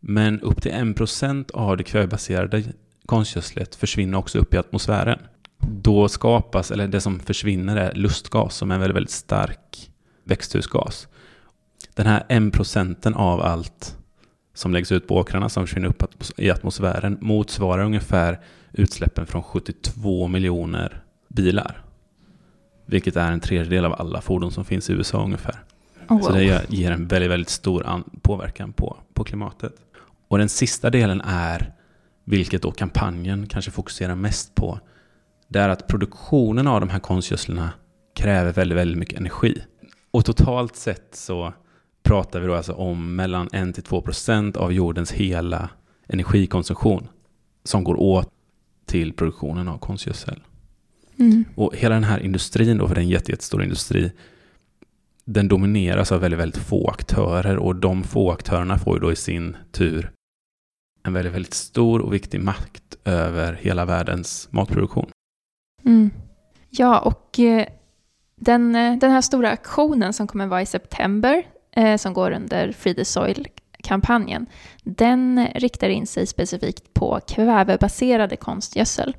Men 0.00 0.40
upp 0.40 0.62
till 0.62 0.72
1% 0.72 1.50
av 1.52 1.76
det 1.76 1.84
kvävebaserade 1.84 2.62
konstgödslet 3.06 3.74
försvinner 3.74 4.18
också 4.18 4.38
upp 4.38 4.54
i 4.54 4.56
atmosfären. 4.56 5.18
Då 5.68 6.08
skapas, 6.08 6.70
eller 6.70 6.88
det 6.88 7.00
som 7.00 7.20
försvinner 7.20 7.76
är 7.76 7.94
lustgas 7.94 8.56
som 8.56 8.70
är 8.70 8.74
en 8.74 8.80
väldigt, 8.80 8.96
väldigt 8.96 9.10
stark 9.10 9.90
växthusgas. 10.24 11.08
Den 11.94 12.06
här 12.06 12.24
1% 12.28 13.14
av 13.14 13.40
allt 13.40 13.96
som 14.54 14.72
läggs 14.72 14.92
ut 14.92 15.08
på 15.08 15.16
åkrarna 15.16 15.48
som 15.48 15.66
försvinner 15.66 15.88
upp 15.88 16.02
i 16.36 16.50
atmosfären 16.50 17.18
motsvarar 17.20 17.84
ungefär 17.84 18.40
utsläppen 18.72 19.26
från 19.26 19.42
72 19.42 20.28
miljoner 20.28 21.02
bilar. 21.28 21.82
Vilket 22.86 23.16
är 23.16 23.32
en 23.32 23.40
tredjedel 23.40 23.84
av 23.84 23.92
alla 23.92 24.20
fordon 24.20 24.52
som 24.52 24.64
finns 24.64 24.90
i 24.90 24.92
USA 24.92 25.24
ungefär. 25.24 25.62
Oh, 26.08 26.16
wow. 26.16 26.20
Så 26.20 26.32
det 26.32 26.66
ger 26.68 26.90
en 26.90 27.06
väldigt, 27.06 27.30
väldigt 27.30 27.48
stor 27.48 28.02
påverkan 28.22 28.72
på, 28.72 28.96
på 29.14 29.24
klimatet. 29.24 29.72
Och 30.28 30.38
den 30.38 30.48
sista 30.48 30.90
delen 30.90 31.22
är, 31.24 31.74
vilket 32.24 32.62
då 32.62 32.70
kampanjen 32.70 33.46
kanske 33.46 33.70
fokuserar 33.70 34.14
mest 34.14 34.54
på, 34.54 34.80
det 35.48 35.58
är 35.58 35.68
att 35.68 35.86
produktionen 35.86 36.66
av 36.66 36.80
de 36.80 36.88
här 36.88 36.98
konstgödslarna 36.98 37.70
kräver 38.14 38.52
väldigt, 38.52 38.78
väldigt 38.78 38.98
mycket 38.98 39.18
energi. 39.18 39.62
Och 40.10 40.24
totalt 40.24 40.76
sett 40.76 41.08
så 41.14 41.52
pratar 42.02 42.40
vi 42.40 42.46
då 42.46 42.54
alltså 42.54 42.72
om 42.72 43.16
mellan 43.16 43.48
1-2 43.48 44.00
procent 44.00 44.56
av 44.56 44.72
jordens 44.72 45.12
hela 45.12 45.68
energikonsumtion 46.08 47.08
som 47.64 47.84
går 47.84 48.00
åt 48.00 48.28
till 48.86 49.12
produktionen 49.12 49.68
av 49.68 49.78
konstgödsel. 49.78 50.42
Mm. 51.18 51.44
Och 51.54 51.76
hela 51.76 51.94
den 51.94 52.04
här 52.04 52.20
industrin 52.20 52.78
då, 52.78 52.88
för 52.88 52.94
det 52.94 53.00
är 53.00 53.02
en 53.02 53.08
jättestor 53.08 53.62
industri, 53.62 54.12
den 55.24 55.48
domineras 55.48 56.12
av 56.12 56.20
väldigt, 56.20 56.40
väldigt 56.40 56.62
få 56.62 56.88
aktörer 56.88 57.56
och 57.56 57.76
de 57.76 58.04
få 58.04 58.30
aktörerna 58.30 58.78
får 58.78 58.96
ju 58.96 59.00
då 59.00 59.12
i 59.12 59.16
sin 59.16 59.56
tur 59.72 60.12
en 61.02 61.12
väldigt, 61.12 61.34
väldigt 61.34 61.54
stor 61.54 62.00
och 62.00 62.14
viktig 62.14 62.40
makt 62.40 62.96
över 63.04 63.52
hela 63.52 63.84
världens 63.84 64.48
matproduktion. 64.50 65.10
Mm. 65.86 66.10
Ja, 66.70 66.98
och 66.98 67.38
eh, 67.38 67.66
den, 68.36 68.74
eh, 68.74 68.98
den 68.98 69.10
här 69.10 69.20
stora 69.20 69.50
aktionen 69.50 70.12
som 70.12 70.26
kommer 70.26 70.46
vara 70.46 70.62
i 70.62 70.66
september, 70.66 71.42
eh, 71.72 71.96
som 71.96 72.12
går 72.12 72.30
under 72.30 72.72
Free 72.72 72.94
the 72.94 73.04
Soil-kampanjen, 73.04 74.46
den 74.84 75.48
riktar 75.54 75.88
in 75.88 76.06
sig 76.06 76.26
specifikt 76.26 76.94
på 76.94 77.20
kvävebaserade 77.28 78.36
konstgödsel. 78.36 79.16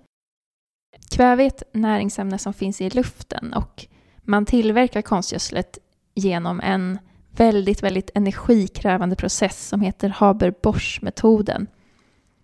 Kväve 1.11 1.43
är 1.43 1.47
ett 1.47 1.63
näringsämne 1.73 2.37
som 2.37 2.53
finns 2.53 2.81
i 2.81 2.89
luften 2.89 3.53
och 3.53 3.85
man 4.23 4.45
tillverkar 4.45 5.01
konstgödslet 5.01 5.77
genom 6.15 6.59
en 6.59 6.99
väldigt, 7.31 7.83
väldigt 7.83 8.09
energikrävande 8.15 9.15
process 9.15 9.67
som 9.67 9.81
heter 9.81 10.09
Haber-Bosch-metoden. 10.09 11.67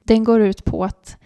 Den 0.04 0.24
går 0.24 0.42
ut 0.42 0.66
på 0.66 0.84
att 0.84 1.18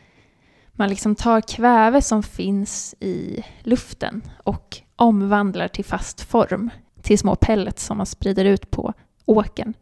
man 0.77 0.89
liksom 0.89 1.15
tar 1.15 1.41
kväve 1.41 2.01
som 2.01 2.23
finns 2.23 2.95
i 2.99 3.43
luften 3.63 4.21
och 4.43 4.77
omvandlar 4.95 5.67
till 5.67 5.85
fast 5.85 6.21
form, 6.21 6.69
till 7.01 7.19
små 7.19 7.35
pellets 7.35 7.85
som 7.85 7.97
man 7.97 8.05
sprider 8.05 8.45
ut 8.45 8.71
på 8.71 8.93
åkern. 9.25 9.73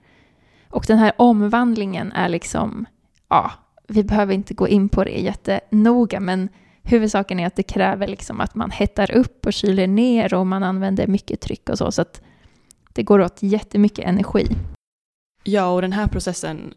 Och 0.70 0.86
den 0.88 0.98
här 0.98 1.14
omvandlingen 1.18 2.12
är 2.12 2.30
liksom, 2.30 2.86
ja, 3.30 3.52
vi 3.88 4.04
behöver 4.04 4.34
inte 4.34 4.54
gå 4.54 4.68
in 4.68 4.90
på 4.90 5.04
det 5.04 5.22
jättenoga, 5.22 6.20
men 6.20 6.50
huvudsaken 6.84 7.40
är 7.40 7.48
att 7.48 7.56
det 7.56 7.64
kräver 7.64 8.08
liksom 8.08 8.42
att 8.42 8.56
man 8.56 8.72
hettar 8.72 9.12
upp 9.12 9.46
och 9.46 9.54
kyler 9.54 9.88
ner 9.88 10.34
och 10.34 10.48
man 10.48 10.64
använder 10.64 11.08
mycket 11.08 11.42
tryck 11.42 11.70
och 11.70 11.78
så, 11.78 11.92
så 11.92 12.02
att 12.02 12.22
det 12.94 13.04
går 13.04 13.22
åt 13.22 13.44
jättemycket 13.44 14.06
energi. 14.06 14.48
Ja, 15.44 15.68
och 15.68 15.82
den 15.82 15.94
här 15.94 16.08
processen 16.08 16.74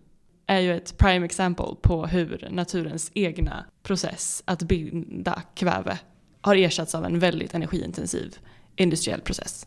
är 0.49 0.61
ju 0.61 0.77
ett 0.77 0.99
prime 0.99 1.27
example 1.27 1.75
på 1.83 2.07
hur 2.07 2.49
naturens 2.51 3.11
egna 3.15 3.65
process 3.83 4.43
att 4.45 4.63
binda 4.63 5.43
kväve 5.55 5.99
har 6.41 6.57
ersatts 6.57 6.95
av 6.95 7.05
en 7.05 7.19
väldigt 7.19 7.55
energiintensiv 7.55 8.37
industriell 8.77 9.21
process. 9.21 9.67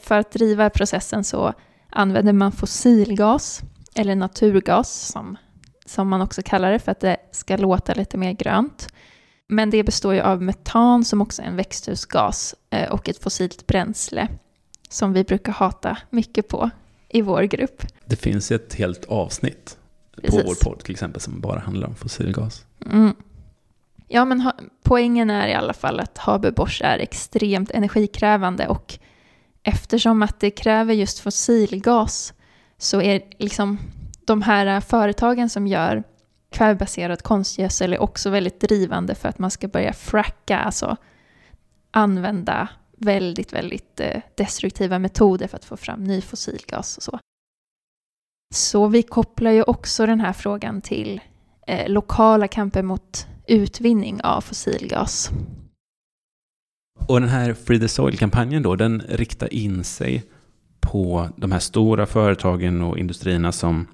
För 0.00 0.18
att 0.18 0.32
driva 0.32 0.70
processen 0.70 1.24
så 1.24 1.52
använder 1.90 2.32
man 2.32 2.52
fossilgas, 2.52 3.62
eller 3.94 4.14
naturgas 4.14 5.08
som, 5.12 5.36
som 5.86 6.08
man 6.08 6.22
också 6.22 6.42
kallar 6.42 6.72
det 6.72 6.78
för 6.78 6.92
att 6.92 7.00
det 7.00 7.16
ska 7.32 7.56
låta 7.56 7.94
lite 7.94 8.18
mer 8.18 8.32
grönt. 8.32 8.88
Men 9.48 9.70
det 9.70 9.84
består 9.84 10.14
ju 10.14 10.20
av 10.20 10.42
metan 10.42 11.04
som 11.04 11.20
också 11.20 11.42
är 11.42 11.46
en 11.46 11.56
växthusgas 11.56 12.54
eh, 12.70 12.92
och 12.92 13.08
ett 13.08 13.22
fossilt 13.22 13.66
bränsle 13.66 14.28
som 14.88 15.12
vi 15.12 15.24
brukar 15.24 15.52
hata 15.52 15.98
mycket 16.10 16.48
på 16.48 16.70
i 17.14 17.22
vår 17.22 17.42
grupp. 17.42 17.82
Det 18.04 18.16
finns 18.16 18.50
ett 18.50 18.74
helt 18.74 19.04
avsnitt 19.04 19.78
Precis. 20.16 20.40
på 20.40 20.46
vår 20.46 20.54
podd 20.54 20.84
till 20.84 20.92
exempel 20.92 21.20
som 21.20 21.40
bara 21.40 21.58
handlar 21.58 21.88
om 21.88 21.94
fossilgas. 21.94 22.64
Mm. 22.86 23.14
Ja, 24.08 24.24
men 24.24 24.52
poängen 24.82 25.30
är 25.30 25.48
i 25.48 25.54
alla 25.54 25.72
fall 25.72 26.00
att 26.00 26.18
Haber-Bosch 26.18 26.82
är 26.84 26.98
extremt 26.98 27.70
energikrävande 27.70 28.68
och 28.68 28.98
eftersom 29.62 30.22
att 30.22 30.40
det 30.40 30.50
kräver 30.50 30.94
just 30.94 31.18
fossilgas 31.18 32.34
så 32.78 33.02
är 33.02 33.22
liksom 33.38 33.78
de 34.24 34.42
här 34.42 34.80
företagen 34.80 35.50
som 35.50 35.66
gör 35.66 36.02
kvävebaserad 36.50 37.22
konstgödsel 37.22 37.92
är 37.92 38.02
också 38.02 38.30
väldigt 38.30 38.60
drivande 38.60 39.14
för 39.14 39.28
att 39.28 39.38
man 39.38 39.50
ska 39.50 39.68
börja 39.68 39.92
fracka, 39.92 40.58
alltså 40.58 40.96
använda 41.90 42.68
väldigt, 42.96 43.52
väldigt 43.52 44.00
eh, 44.00 44.20
destruktiva 44.36 44.98
metoder 44.98 45.46
för 45.46 45.56
att 45.56 45.64
få 45.64 45.76
fram 45.76 46.04
ny 46.04 46.20
fossilgas 46.20 46.96
och 46.96 47.02
så. 47.02 47.18
Så 48.54 48.88
vi 48.88 49.02
kopplar 49.02 49.50
ju 49.50 49.62
också 49.62 50.06
den 50.06 50.20
här 50.20 50.32
frågan 50.32 50.80
till 50.80 51.20
eh, 51.66 51.88
lokala 51.88 52.48
kamper 52.48 52.82
mot 52.82 53.26
utvinning 53.46 54.22
av 54.22 54.40
fossilgas. 54.40 55.30
Och 57.06 57.20
den 57.20 57.28
här 57.28 57.54
Free 57.54 57.80
the 57.80 57.88
Soil-kampanjen 57.88 58.62
då, 58.62 58.76
den 58.76 59.02
riktar 59.08 59.54
in 59.54 59.84
sig 59.84 60.24
på 60.80 61.28
de 61.36 61.52
här 61.52 61.58
stora 61.58 62.06
företagen 62.06 62.82
och 62.82 62.98
industrierna 62.98 63.52
som, 63.52 63.86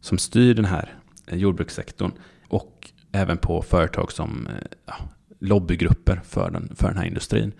som 0.00 0.18
styr 0.18 0.54
den 0.54 0.64
här 0.64 0.94
eh, 1.26 1.38
jordbrukssektorn 1.38 2.12
och 2.48 2.90
även 3.12 3.38
på 3.38 3.62
företag 3.62 4.12
som 4.12 4.46
eh, 4.46 4.52
ja, 4.86 4.94
lobbygrupper 5.40 6.20
för 6.24 6.50
den, 6.50 6.72
för 6.76 6.88
den 6.88 6.96
här 6.96 7.04
industrin. 7.04 7.52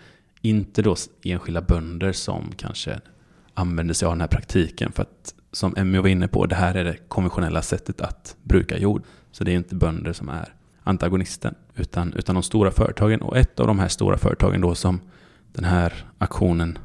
Inte 0.49 0.83
då 0.83 0.97
enskilda 1.23 1.61
bönder 1.61 2.13
som 2.13 2.53
kanske 2.57 3.01
använder 3.55 3.95
sig 3.95 4.07
av 4.07 4.13
den 4.13 4.21
här 4.21 4.29
praktiken 4.29 4.93
för 4.93 5.03
att 5.03 5.35
som 5.53 5.75
Emmy 5.77 5.99
var 5.99 6.09
inne 6.09 6.29
på, 6.29 6.47
det 6.47 6.55
här 6.55 6.75
är 6.75 6.85
det 6.85 6.97
konventionella 7.09 7.63
sättet 7.63 8.01
att 8.01 8.37
bruka 8.43 8.79
jord. 8.79 9.03
Så 9.33 9.45
det 9.45 9.53
är 9.53 9.57
inte 9.57 9.75
bönder 9.75 10.13
som 10.13 10.29
är 10.29 10.55
antagonisten, 10.83 11.55
utan, 11.75 12.13
utan 12.13 12.35
de 12.35 12.43
stora 12.43 12.71
företagen. 12.71 13.23
Och 13.23 13.37
ett 13.37 13.61
av 13.61 13.67
de 13.67 13.79
här 13.79 13.89
stora 13.89 14.19
företagen 14.19 14.61
då 14.61 14.75
som 14.75 15.01
den 15.53 15.65
här 15.65 16.07
aktionen 16.19 16.79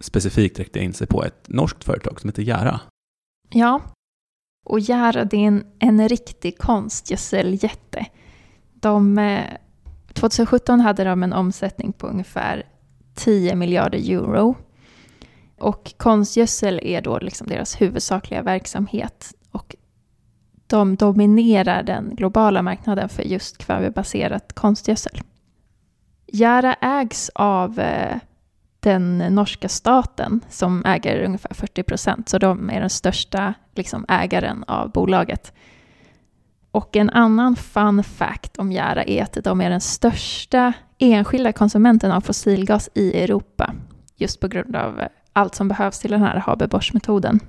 specifikt 0.00 0.58
räckte 0.58 0.78
in 0.78 0.92
sig 0.92 1.06
på, 1.06 1.24
ett 1.24 1.48
norskt 1.48 1.84
företag 1.84 2.20
som 2.20 2.28
heter 2.28 2.42
Jära. 2.42 2.80
Ja, 3.50 3.80
och 4.66 4.80
Jära 4.80 5.24
det 5.24 5.36
är 5.36 5.46
en, 5.48 5.64
en 5.78 6.08
riktig 6.08 6.58
konstgödseljätte. 6.58 8.06
De 8.74 9.18
eh, 9.18 9.44
2017 10.12 10.80
hade 10.80 11.04
de 11.04 11.22
en 11.22 11.32
omsättning 11.32 11.92
på 11.92 12.06
ungefär 12.06 12.66
10 13.18 13.54
miljarder 13.54 13.98
euro. 14.10 14.56
Och 15.58 15.94
konstgödsel 15.96 16.80
är 16.82 17.00
då 17.00 17.18
liksom 17.18 17.46
deras 17.46 17.80
huvudsakliga 17.80 18.42
verksamhet. 18.42 19.34
Och 19.50 19.76
de 20.66 20.96
dominerar 20.96 21.82
den 21.82 22.14
globala 22.16 22.62
marknaden 22.62 23.08
för 23.08 23.22
just 23.22 23.58
kvävebaserat 23.58 24.52
konstgödsel. 24.52 25.20
Jära 26.26 26.74
ägs 26.74 27.30
av 27.34 27.80
eh, 27.80 28.16
den 28.80 29.18
norska 29.18 29.68
staten 29.68 30.40
som 30.48 30.84
äger 30.84 31.24
ungefär 31.24 31.54
40 31.54 31.82
procent, 31.82 32.28
så 32.28 32.38
de 32.38 32.70
är 32.70 32.80
den 32.80 32.90
största 32.90 33.54
liksom, 33.74 34.04
ägaren 34.08 34.64
av 34.64 34.92
bolaget. 34.92 35.52
Och 36.70 36.96
en 36.96 37.10
annan 37.10 37.56
fun 37.56 38.04
fact 38.04 38.58
om 38.58 38.72
Jära 38.72 39.04
är 39.04 39.22
att 39.22 39.38
de 39.44 39.60
är 39.60 39.70
den 39.70 39.80
största 39.80 40.72
enskilda 40.98 41.52
konsumenten 41.52 42.12
av 42.12 42.20
fossilgas 42.20 42.90
i 42.94 43.22
Europa. 43.22 43.74
Just 44.16 44.40
på 44.40 44.48
grund 44.48 44.76
av 44.76 45.02
allt 45.32 45.54
som 45.54 45.68
behövs 45.68 45.98
till 45.98 46.10
den 46.10 46.22
här 46.22 46.36
Haber-Bosch-metoden. 46.36 47.40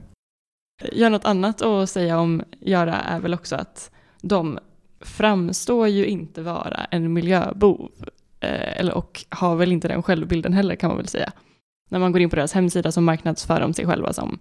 Ja, 0.91 1.09
något 1.09 1.25
annat 1.25 1.61
att 1.61 1.89
säga 1.89 2.19
om 2.19 2.43
Jära 2.59 2.95
är 2.95 3.19
väl 3.19 3.33
också 3.33 3.55
att 3.55 3.91
de 4.21 4.59
framstår 5.01 5.87
ju 5.87 6.05
inte 6.05 6.41
vara 6.41 6.87
en 6.91 7.13
miljöbov. 7.13 7.91
Eh, 8.39 8.79
eller, 8.79 8.93
och 8.93 9.25
har 9.29 9.55
väl 9.55 9.71
inte 9.71 9.87
den 9.87 10.03
självbilden 10.03 10.53
heller 10.53 10.75
kan 10.75 10.89
man 10.89 10.97
väl 10.97 11.07
säga. 11.07 11.31
När 11.89 11.99
man 11.99 12.11
går 12.11 12.21
in 12.21 12.29
på 12.29 12.35
deras 12.35 12.53
hemsida 12.53 12.91
så 12.91 13.01
marknadsför 13.01 13.59
de 13.59 13.73
sig 13.73 13.85
själva 13.85 14.13
som 14.13 14.39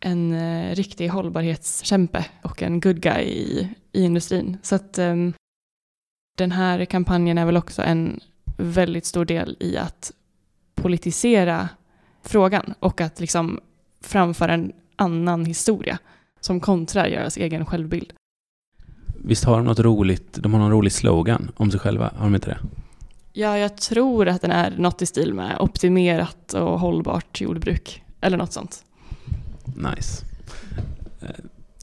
en 0.00 0.32
eh, 0.32 0.74
riktig 0.74 1.08
hållbarhetskämpe 1.08 2.24
och 2.42 2.62
en 2.62 2.80
good 2.80 3.00
guy 3.00 3.24
i, 3.24 3.68
i 3.96 4.04
industrin. 4.04 4.58
Så 4.62 4.74
att, 4.74 4.98
eh, 4.98 5.14
Den 6.38 6.52
här 6.52 6.84
kampanjen 6.84 7.38
är 7.38 7.46
väl 7.46 7.56
också 7.56 7.82
en 7.82 8.20
väldigt 8.56 9.06
stor 9.06 9.24
del 9.24 9.56
i 9.60 9.76
att 9.76 10.12
politisera 10.74 11.68
frågan 12.22 12.74
och 12.80 13.00
att 13.00 13.20
liksom 13.20 13.60
framföra 14.00 14.54
en 14.54 14.72
annan 14.96 15.44
historia 15.44 15.98
som 16.40 16.60
kontrar 16.60 17.10
deras 17.10 17.36
egen 17.36 17.66
självbild. 17.66 18.12
Visst 19.24 19.44
har 19.44 19.56
de 19.56 19.64
något 19.64 19.78
roligt, 19.78 20.32
de 20.32 20.52
har 20.52 20.60
någon 20.60 20.70
rolig 20.70 20.92
slogan 20.92 21.50
om 21.56 21.70
sig 21.70 21.80
själva, 21.80 22.12
har 22.16 22.24
de 22.24 22.34
inte 22.34 22.48
det? 22.48 22.58
Ja, 23.32 23.58
jag 23.58 23.76
tror 23.76 24.28
att 24.28 24.42
den 24.42 24.50
är 24.50 24.74
något 24.78 25.02
i 25.02 25.06
stil 25.06 25.34
med 25.34 25.56
optimerat 25.60 26.52
och 26.52 26.80
hållbart 26.80 27.40
jordbruk 27.40 28.02
eller 28.20 28.36
något 28.36 28.52
sånt. 28.52 28.84
Nice. 29.64 30.24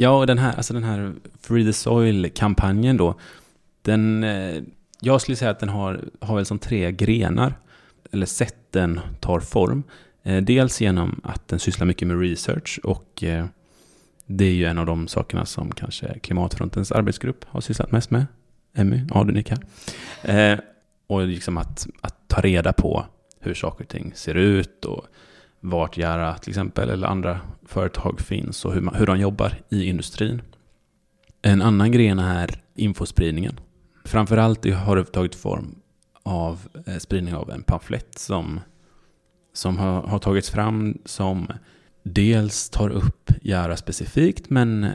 Ja, 0.04 0.10
och 0.10 0.28
den 0.28 0.38
här, 0.38 0.56
alltså 0.56 0.74
den 0.74 0.84
här 0.84 1.14
Free 1.42 1.66
the 1.66 1.74
Soil-kampanjen 1.74 2.98
då, 2.98 3.16
den, 3.82 4.24
eh, 4.24 4.64
jag 5.00 5.22
skulle 5.22 5.38
säga 5.38 5.52
att 5.52 5.60
den 5.60 5.70
har, 5.70 6.02
har 6.20 6.36
väl 6.36 6.46
som 6.46 6.60
tre 6.60 6.92
grenar, 6.92 7.54
eller 8.12 8.26
sätt 8.26 8.56
den 8.72 9.00
tar 9.20 9.40
form. 9.40 9.84
Eh, 10.24 10.44
dels 10.44 10.82
genom 10.82 11.22
att 11.24 11.48
den 11.48 11.60
sysslar 11.60 11.88
mycket 11.88 12.08
med 12.08 12.20
research 12.20 12.80
och 12.84 13.24
eh, 13.24 13.46
det 14.26 14.46
är 14.46 14.54
ju 14.54 14.66
en 14.66 14.78
av 14.78 14.86
de 14.86 15.08
sakerna 15.08 15.46
som 15.46 15.72
kanske 15.72 16.20
Klimatfrontens 16.20 16.92
arbetsgrupp 16.92 17.46
har 17.48 17.62
sysslat 17.62 17.92
mest 17.92 18.12
med. 18.12 18.26
Emmy, 18.76 19.02
ja 19.14 19.24
du 19.24 19.34
nickar. 19.34 19.58
Eh, 20.22 20.60
och 21.08 21.28
liksom 21.28 21.58
att, 21.58 21.88
att 22.02 22.28
ta 22.28 22.42
reda 22.42 22.74
på 22.74 23.06
hur 23.40 23.54
saker 23.54 23.84
och 23.84 23.90
ting 23.90 24.12
ser 24.16 24.36
ut 24.36 24.86
och 24.86 25.06
vart 25.64 25.98
Jära 25.98 26.38
till 26.38 26.52
exempel 26.52 26.90
eller 26.90 27.08
andra 27.08 27.40
företag 27.66 28.20
finns 28.20 28.66
och 28.66 28.74
hur, 28.74 28.82
man, 28.82 28.96
hur 28.96 29.06
de 29.06 29.20
jobbar 29.20 29.54
i 29.70 29.84
industrin. 29.84 30.42
En 31.42 31.62
annan 31.62 31.92
gren 31.92 32.20
är 32.20 32.62
infospridningen. 32.76 33.60
Framförallt 34.06 34.74
har 34.74 34.96
det 34.96 35.06
tagit 35.06 35.36
form 35.36 35.76
av 36.24 36.68
eh, 36.88 36.98
spridning 36.98 37.36
av 37.36 37.52
en 37.52 37.64
pamflett 37.64 38.20
som, 38.20 38.60
som 39.54 39.78
har, 39.78 40.02
har 40.02 40.20
tagits 40.20 40.50
fram 40.50 40.98
som 41.06 41.48
dels 42.04 42.70
tar 42.70 42.90
upp 42.90 43.32
Jära 43.42 43.78
specifikt 43.78 44.50
men 44.50 44.88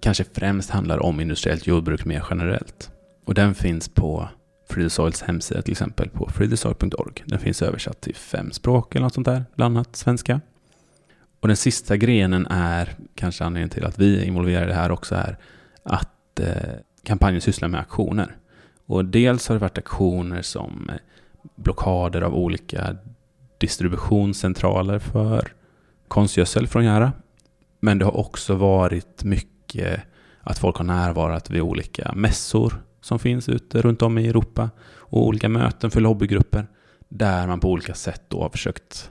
kanske 0.00 0.24
främst 0.32 0.70
handlar 0.70 0.98
om 0.98 1.20
industriellt 1.20 1.66
jordbruk 1.66 2.04
mer 2.04 2.24
generellt. 2.30 2.90
Och 3.24 3.34
den 3.34 3.54
finns 3.54 3.88
på 3.88 4.28
Free 4.68 4.90
Soils 4.90 5.22
hemsida 5.22 5.62
till 5.62 5.72
exempel 5.72 6.08
på 6.08 6.30
freethesoil.org. 6.30 7.24
Den 7.24 7.38
finns 7.38 7.62
översatt 7.62 8.00
till 8.00 8.14
fem 8.14 8.52
språk 8.52 8.94
eller 8.94 9.04
något 9.04 9.14
sånt 9.14 9.26
där, 9.26 9.44
bland 9.54 9.76
annat 9.76 9.96
svenska. 9.96 10.40
Och 11.40 11.48
den 11.48 11.56
sista 11.56 11.96
grenen 11.96 12.46
är, 12.46 12.96
kanske 13.14 13.44
anledningen 13.44 13.70
till 13.70 13.84
att 13.84 13.98
vi 13.98 14.20
är 14.20 14.24
involverade 14.24 14.64
i 14.64 14.68
det 14.68 14.74
här 14.74 14.90
också, 14.90 15.14
är 15.14 15.38
att 15.82 16.40
eh, 16.40 16.72
kampanjen 17.02 17.40
sysslar 17.40 17.68
med 17.68 17.80
aktioner. 17.80 18.36
Och 18.86 19.04
dels 19.04 19.48
har 19.48 19.54
det 19.54 19.60
varit 19.60 19.78
aktioner 19.78 20.42
som 20.42 20.90
eh, 20.92 20.96
blockader 21.54 22.22
av 22.22 22.34
olika 22.34 22.96
distributionscentraler 23.58 24.98
för 24.98 25.52
konstgödsel 26.08 26.66
från 26.66 26.84
Jära. 26.84 27.12
Men 27.80 27.98
det 27.98 28.04
har 28.04 28.16
också 28.16 28.54
varit 28.54 29.24
mycket 29.24 30.00
att 30.40 30.58
folk 30.58 30.76
har 30.76 30.84
närvarat 30.84 31.50
vid 31.50 31.60
olika 31.60 32.12
mässor 32.14 32.82
som 33.08 33.18
finns 33.18 33.48
ute 33.48 33.82
runt 33.82 34.02
om 34.02 34.18
i 34.18 34.28
Europa 34.28 34.70
och 34.96 35.26
olika 35.26 35.48
möten 35.48 35.90
för 35.90 36.00
lobbygrupper 36.00 36.66
där 37.08 37.46
man 37.46 37.60
på 37.60 37.70
olika 37.70 37.94
sätt 37.94 38.22
då 38.28 38.42
har 38.42 38.48
försökt 38.48 39.10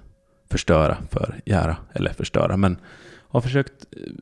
förstöra 0.50 0.98
för 1.10 1.42
Jära, 1.46 1.78
eller 1.94 2.14
förstöra, 2.14 2.58
men 2.58 2.78
har 3.30 3.42
försökt 3.42 3.86
eh, 3.92 4.14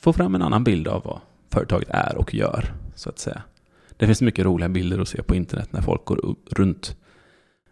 få 0.00 0.12
fram 0.12 0.34
en 0.34 0.42
annan 0.42 0.64
bild 0.64 0.88
av 0.88 1.02
vad 1.04 1.20
företaget 1.50 1.88
är 1.90 2.16
och 2.16 2.34
gör, 2.34 2.74
så 2.94 3.08
att 3.08 3.18
säga. 3.18 3.42
Det 3.96 4.06
finns 4.06 4.22
mycket 4.22 4.44
roliga 4.44 4.68
bilder 4.68 4.98
att 4.98 5.08
se 5.08 5.22
på 5.22 5.34
internet 5.34 5.72
när 5.72 5.80
folk 5.80 6.04
går 6.04 6.36
runt 6.50 6.96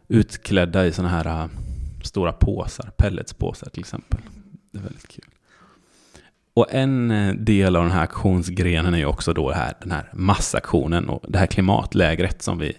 utklädda 0.09 0.87
i 0.87 0.93
sådana 0.93 1.09
här 1.09 1.27
ah, 1.27 1.49
stora 2.03 2.33
påsar, 2.33 2.91
pelletspåsar 2.97 3.71
till 3.71 3.81
exempel. 3.81 4.21
Det 4.73 4.79
är 4.79 4.83
väldigt 4.83 5.09
kul. 5.09 5.25
Och 6.61 6.67
en 6.71 7.11
eh, 7.11 7.35
del 7.35 7.77
av 7.77 7.83
den 7.83 7.93
här 7.93 8.03
aktionsgrenen 8.03 8.95
är 8.95 8.99
ju 8.99 9.05
också 9.05 9.33
då 9.33 9.53
här, 9.53 9.75
den 9.81 9.91
här 9.91 10.11
massaktionen 10.13 11.09
och 11.09 11.25
det 11.29 11.39
här 11.39 11.47
klimatlägret 11.47 12.43
som 12.43 12.59
vi 12.59 12.77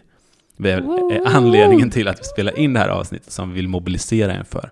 är 0.64 1.28
anledningen 1.36 1.90
till 1.90 2.08
att 2.08 2.20
vi 2.20 2.24
spelar 2.24 2.58
in 2.60 2.74
det 2.74 2.80
här 2.80 2.90
avsnittet 2.90 3.32
som 3.32 3.50
vi 3.50 3.56
vill 3.56 3.68
mobilisera 3.68 4.38
inför. 4.38 4.72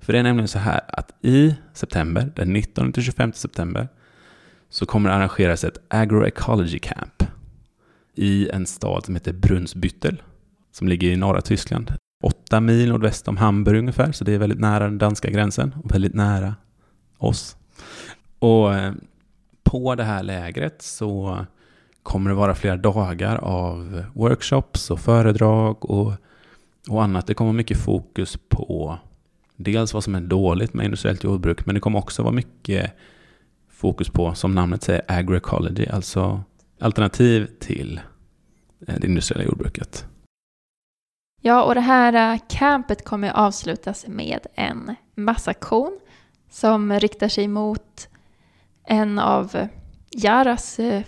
För 0.00 0.12
det 0.12 0.18
är 0.18 0.22
nämligen 0.22 0.48
så 0.48 0.58
här 0.58 0.80
att 0.88 1.10
i 1.22 1.54
september, 1.74 2.32
den 2.36 2.56
19-25 2.56 3.32
september, 3.32 3.88
så 4.70 4.86
kommer 4.86 5.10
det 5.10 5.16
arrangeras 5.16 5.64
ett 5.64 5.78
agroecology 5.88 6.78
camp 6.78 7.24
i 8.14 8.48
en 8.48 8.66
stad 8.66 9.04
som 9.04 9.14
heter 9.14 9.32
Brunsbüttel, 9.32 10.16
som 10.72 10.88
ligger 10.88 11.08
i 11.08 11.16
norra 11.16 11.40
Tyskland. 11.40 11.92
Åtta 12.22 12.60
mil 12.60 12.88
nordväst 12.88 13.28
om 13.28 13.36
Hamburg 13.36 13.78
ungefär, 13.78 14.12
så 14.12 14.24
det 14.24 14.32
är 14.32 14.38
väldigt 14.38 14.60
nära 14.60 14.84
den 14.84 14.98
danska 14.98 15.30
gränsen 15.30 15.74
och 15.84 15.94
väldigt 15.94 16.14
nära 16.14 16.54
oss. 17.18 17.56
Och 18.40 18.74
eh, 18.74 18.92
på 19.62 19.94
det 19.94 20.04
här 20.04 20.22
lägret 20.22 20.82
så 20.82 21.44
kommer 22.02 22.30
det 22.30 22.36
vara 22.36 22.54
flera 22.54 22.76
dagar 22.76 23.36
av 23.36 24.04
workshops 24.14 24.90
och 24.90 25.00
föredrag 25.00 25.90
och, 25.90 26.12
och 26.88 27.02
annat. 27.02 27.26
Det 27.26 27.34
kommer 27.34 27.52
mycket 27.52 27.78
fokus 27.84 28.38
på 28.48 28.98
dels 29.56 29.94
vad 29.94 30.04
som 30.04 30.14
är 30.14 30.20
dåligt 30.20 30.74
med 30.74 30.84
industriellt 30.84 31.24
jordbruk, 31.24 31.66
men 31.66 31.74
det 31.74 31.80
kommer 31.80 31.98
också 31.98 32.22
vara 32.22 32.32
mycket 32.32 32.92
fokus 33.68 34.08
på, 34.08 34.34
som 34.34 34.54
namnet 34.54 34.82
säger, 34.82 35.02
agroecology, 35.08 35.86
alltså 35.86 36.42
alternativ 36.80 37.48
till 37.60 38.00
eh, 38.86 38.94
det 39.00 39.06
industriella 39.06 39.44
jordbruket. 39.44 40.06
Ja, 41.42 41.62
och 41.62 41.74
det 41.74 41.80
här 41.80 42.32
eh, 42.32 42.40
campet 42.48 43.04
kommer 43.04 43.30
avslutas 43.30 44.06
med 44.08 44.46
en 44.54 44.94
massaktion 45.14 46.00
som 46.50 47.00
riktar 47.00 47.28
sig 47.28 47.48
mot 47.48 48.08
en 48.86 49.18
av 49.18 49.68
Jaras 50.10 50.78
eh, 50.78 51.02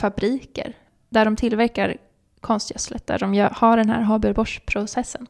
fabriker 0.00 0.76
där 1.08 1.24
de 1.24 1.36
tillverkar 1.36 1.96
konstgödslet, 2.40 3.06
där 3.06 3.18
de 3.18 3.48
har 3.52 3.76
den 3.76 3.90
här 3.90 4.02
Haber-Bosch-processen. 4.02 5.26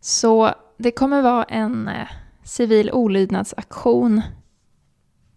Så 0.00 0.54
det 0.76 0.90
kommer 0.90 1.22
vara 1.22 1.44
en 1.44 1.88
eh, 1.88 2.08
civil 2.44 2.90
olydnadsaktion. 2.90 4.22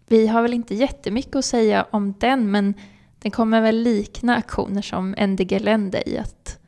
Vi 0.08 0.26
har 0.26 0.42
väl 0.42 0.54
inte 0.54 0.74
jättemycket 0.74 1.36
att 1.36 1.44
säga 1.44 1.86
om 1.90 2.14
den, 2.18 2.50
men 2.50 2.74
den 3.18 3.30
kommer 3.30 3.60
väl 3.60 3.76
likna 3.76 4.36
aktioner 4.36 4.82
som 4.82 5.10
NDG 5.10 5.60
Lände 5.60 6.08
i 6.08 6.18
att 6.18 6.58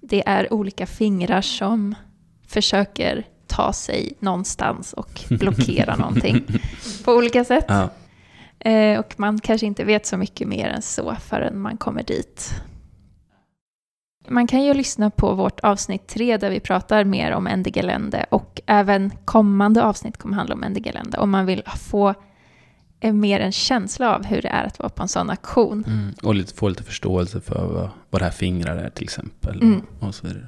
det 0.00 0.28
är 0.28 0.52
olika 0.52 0.86
fingrar 0.86 1.40
som 1.40 1.94
försöker 2.46 3.26
ta 3.46 3.72
sig 3.72 4.12
någonstans 4.20 4.92
och 4.92 5.24
blockera 5.28 5.96
någonting 5.96 6.44
på 7.04 7.12
olika 7.12 7.44
sätt. 7.44 7.64
Ja. 7.68 7.88
Eh, 8.60 8.98
och 8.98 9.14
man 9.16 9.38
kanske 9.38 9.66
inte 9.66 9.84
vet 9.84 10.06
så 10.06 10.16
mycket 10.16 10.48
mer 10.48 10.68
än 10.68 10.82
så 10.82 11.14
förrän 11.20 11.60
man 11.60 11.76
kommer 11.76 12.02
dit. 12.02 12.62
Man 14.28 14.46
kan 14.46 14.64
ju 14.64 14.74
lyssna 14.74 15.10
på 15.10 15.34
vårt 15.34 15.60
avsnitt 15.60 16.06
tre 16.06 16.36
där 16.36 16.50
vi 16.50 16.60
pratar 16.60 17.04
mer 17.04 17.32
om 17.32 17.44
NDG 17.44 17.82
Lände 17.82 18.26
och 18.30 18.60
även 18.66 19.10
kommande 19.24 19.84
avsnitt 19.84 20.16
kommer 20.16 20.36
handla 20.36 20.54
om 20.54 20.60
NDG 20.60 20.92
Lände 20.94 21.18
om 21.18 21.30
man 21.30 21.46
vill 21.46 21.62
få 21.76 22.14
mer 23.00 23.40
en 23.40 23.52
känsla 23.52 24.16
av 24.16 24.24
hur 24.24 24.42
det 24.42 24.48
är 24.48 24.64
att 24.64 24.78
vara 24.78 24.88
på 24.88 25.02
en 25.02 25.08
sån 25.08 25.30
aktion. 25.30 25.84
Mm, 25.86 26.14
och 26.22 26.34
lite, 26.34 26.54
få 26.54 26.68
lite 26.68 26.82
förståelse 26.82 27.40
för 27.40 27.66
vad, 27.66 27.90
vad 28.10 28.20
det 28.20 28.24
här 28.24 28.32
fingrar 28.32 28.76
är 28.76 28.90
till 28.90 29.04
exempel. 29.04 29.62
Mm. 29.62 29.82
Och 30.00 30.14
så 30.14 30.26
vidare. 30.26 30.46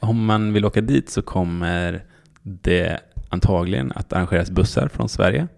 Om 0.00 0.24
man 0.24 0.52
vill 0.52 0.64
åka 0.64 0.80
dit 0.80 1.10
så 1.10 1.22
kommer 1.22 2.04
det 2.42 3.00
antagligen 3.28 3.92
att 3.92 4.12
arrangeras 4.12 4.50
bussar 4.50 4.88
från 4.88 5.08
Sverige 5.08 5.48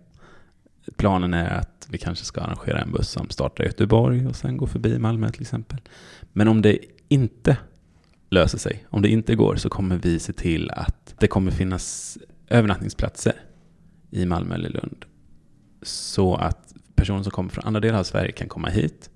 planen 0.97 1.35
är 1.35 1.51
att 1.51 1.89
vi 1.91 1.99
kanske 1.99 2.25
ska 2.25 2.41
arrangera 2.41 2.81
en 2.81 2.93
buss 2.93 3.09
som 3.09 3.31
startar 3.31 3.65
i 3.65 3.67
Göteborg 3.67 4.27
och 4.27 4.37
sen 4.37 4.57
går 4.57 4.67
förbi 4.67 4.99
Malmö 4.99 5.31
till 5.31 5.43
exempel. 5.43 5.79
Men 6.33 6.49
om 6.49 6.63
det 6.63 6.79
inte 7.09 7.57
löser 8.31 8.59
sig, 8.59 8.85
om 8.91 9.03
det 9.03 9.09
inte 9.09 9.35
går, 9.35 9.57
så 9.57 9.69
kommer 9.69 9.97
vi 9.97 10.19
se 10.19 10.33
till 10.33 10.71
att 10.71 11.15
det 11.19 11.27
kommer 11.27 11.51
finnas 11.51 12.19
övernattningsplatser 12.49 13.35
i 14.11 14.27
Malmö 14.27 14.55
eller 14.55 14.71
Lund. 14.71 15.05
Så 15.83 16.35
att 16.35 16.75
personer 16.95 17.23
som 17.23 17.33
kommer 17.33 17.51
från 17.51 17.65
andra 17.65 17.81
delar 17.81 17.99
av 17.99 18.05
Sverige 18.05 18.33
kan 18.33 18.49
komma 18.49 18.69
hit, 18.69 19.11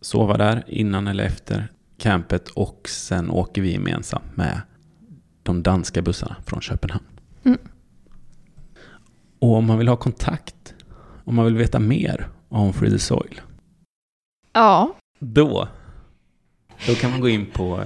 sova 0.00 0.36
där 0.36 0.64
innan 0.66 1.06
eller 1.06 1.24
efter 1.24 1.68
campet 1.98 2.48
och 2.48 2.88
sen 2.88 3.30
åker 3.30 3.62
vi 3.62 3.72
gemensamt 3.72 4.36
med 4.36 4.60
de 5.42 5.62
danska 5.62 6.02
bussarna 6.02 6.36
från 6.46 6.60
Köpenhamn. 6.60 7.04
Mm. 7.44 7.58
Och 9.42 9.54
om 9.54 9.66
man 9.66 9.78
vill 9.78 9.88
ha 9.88 9.96
kontakt, 9.96 10.74
om 11.24 11.34
man 11.34 11.44
vill 11.44 11.56
veta 11.56 11.78
mer 11.78 12.28
om 12.48 12.72
Free 12.72 12.90
the 12.90 12.98
Soil. 12.98 13.40
Ja. 14.52 14.94
Då, 15.18 15.68
då 16.86 16.94
kan 16.94 17.10
man 17.10 17.20
gå 17.20 17.28
in 17.28 17.46
på 17.46 17.84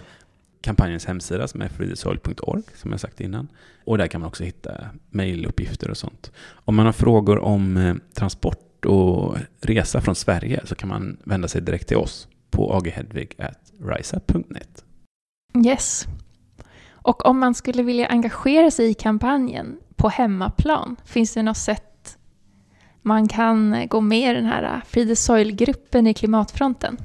kampanjens 0.60 1.06
hemsida 1.06 1.48
som 1.48 1.62
är 1.62 1.68
freethesoil.org 1.68 2.62
som 2.74 2.90
jag 2.90 3.00
sagt 3.00 3.20
innan. 3.20 3.48
Och 3.84 3.98
där 3.98 4.06
kan 4.06 4.20
man 4.20 4.28
också 4.28 4.44
hitta 4.44 4.86
mejluppgifter 5.10 5.90
och 5.90 5.96
sånt. 5.96 6.32
Om 6.48 6.74
man 6.74 6.86
har 6.86 6.92
frågor 6.92 7.38
om 7.38 7.76
eh, 7.76 7.94
transport 8.14 8.84
och 8.84 9.36
resa 9.60 10.00
från 10.00 10.14
Sverige 10.14 10.60
så 10.64 10.74
kan 10.74 10.88
man 10.88 11.16
vända 11.24 11.48
sig 11.48 11.62
direkt 11.62 11.88
till 11.88 11.96
oss 11.96 12.28
på 12.50 12.74
aghedvig.risa.net. 12.74 14.84
Yes. 15.66 16.06
Och 16.90 17.26
om 17.26 17.38
man 17.38 17.54
skulle 17.54 17.82
vilja 17.82 18.06
engagera 18.06 18.70
sig 18.70 18.90
i 18.90 18.94
kampanjen 18.94 19.76
på 19.96 20.08
hemmaplan, 20.08 20.96
finns 21.04 21.34
det 21.34 21.42
något 21.42 21.56
sätt 21.56 22.18
man 23.02 23.28
kan 23.28 23.88
gå 23.88 24.00
med 24.00 24.30
i 24.30 24.34
den 24.34 24.46
här 24.46 24.80
Free 24.86 25.06
the 25.06 25.16
Soil-gruppen 25.16 26.06
i 26.06 26.14
klimatfronten? 26.14 26.98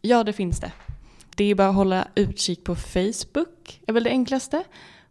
Ja, 0.00 0.24
det 0.24 0.32
finns 0.32 0.60
det. 0.60 0.72
Det 1.36 1.44
är 1.44 1.54
bara 1.54 1.68
att 1.68 1.74
hålla 1.74 2.08
utkik 2.14 2.64
på 2.64 2.74
Facebook, 2.74 3.80
är 3.86 3.92
väl 3.92 4.04
det 4.04 4.10
enklaste, 4.10 4.64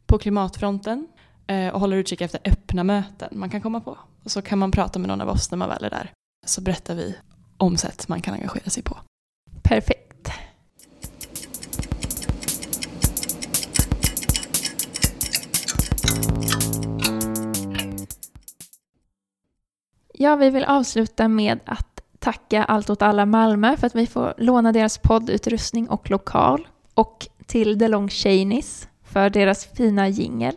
på 0.05 0.17
klimatfronten. 0.17 1.07
Eh, 1.47 1.67
och 1.67 1.79
hålla 1.79 1.95
utkik 1.95 2.21
efter 2.21 2.39
öppna 2.45 2.83
möten 2.83 3.29
man 3.31 3.49
kan 3.49 3.61
komma 3.61 3.81
på. 3.81 3.97
Och 4.23 4.31
så 4.31 4.41
kan 4.41 4.59
man 4.59 4.71
prata 4.71 4.99
med 4.99 5.07
någon 5.07 5.21
av 5.21 5.29
oss 5.29 5.51
när 5.51 5.57
man 5.57 5.69
väl 5.69 5.83
är 5.83 5.89
där. 5.89 6.11
Så 6.45 6.61
berättar 6.61 6.95
vi 6.95 7.15
om 7.57 7.77
sätt 7.77 8.07
man 8.07 8.21
kan 8.21 8.33
engagera 8.33 8.69
sig 8.69 8.83
på. 8.83 8.97
Perfekt. 9.63 10.02
Ja, 20.13 20.35
vi 20.35 20.49
vill 20.49 20.63
avsluta 20.63 21.27
med 21.27 21.59
att 21.65 22.01
tacka 22.19 22.63
Allt 22.63 22.89
åt 22.89 23.01
alla 23.01 23.25
Malmö 23.25 23.77
för 23.77 23.87
att 23.87 23.95
vi 23.95 24.07
får 24.07 24.33
låna 24.37 24.71
deras 24.71 24.97
poddutrustning 24.97 25.89
och 25.89 26.09
lokal. 26.09 26.67
Och 26.93 27.27
till 27.45 27.77
DeLong 27.77 28.09
Cheneys 28.09 28.87
för 29.03 29.29
deras 29.29 29.65
fina 29.65 30.09
jingel. 30.09 30.55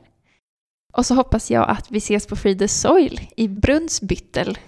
Och 0.92 1.06
så 1.06 1.14
hoppas 1.14 1.50
jag 1.50 1.68
att 1.68 1.90
vi 1.90 1.98
ses 1.98 2.26
på 2.26 2.36
Free 2.36 2.58
the 2.58 2.68
Soil 2.68 3.20
i 3.36 3.48
Brunnsbyttel 3.48 4.58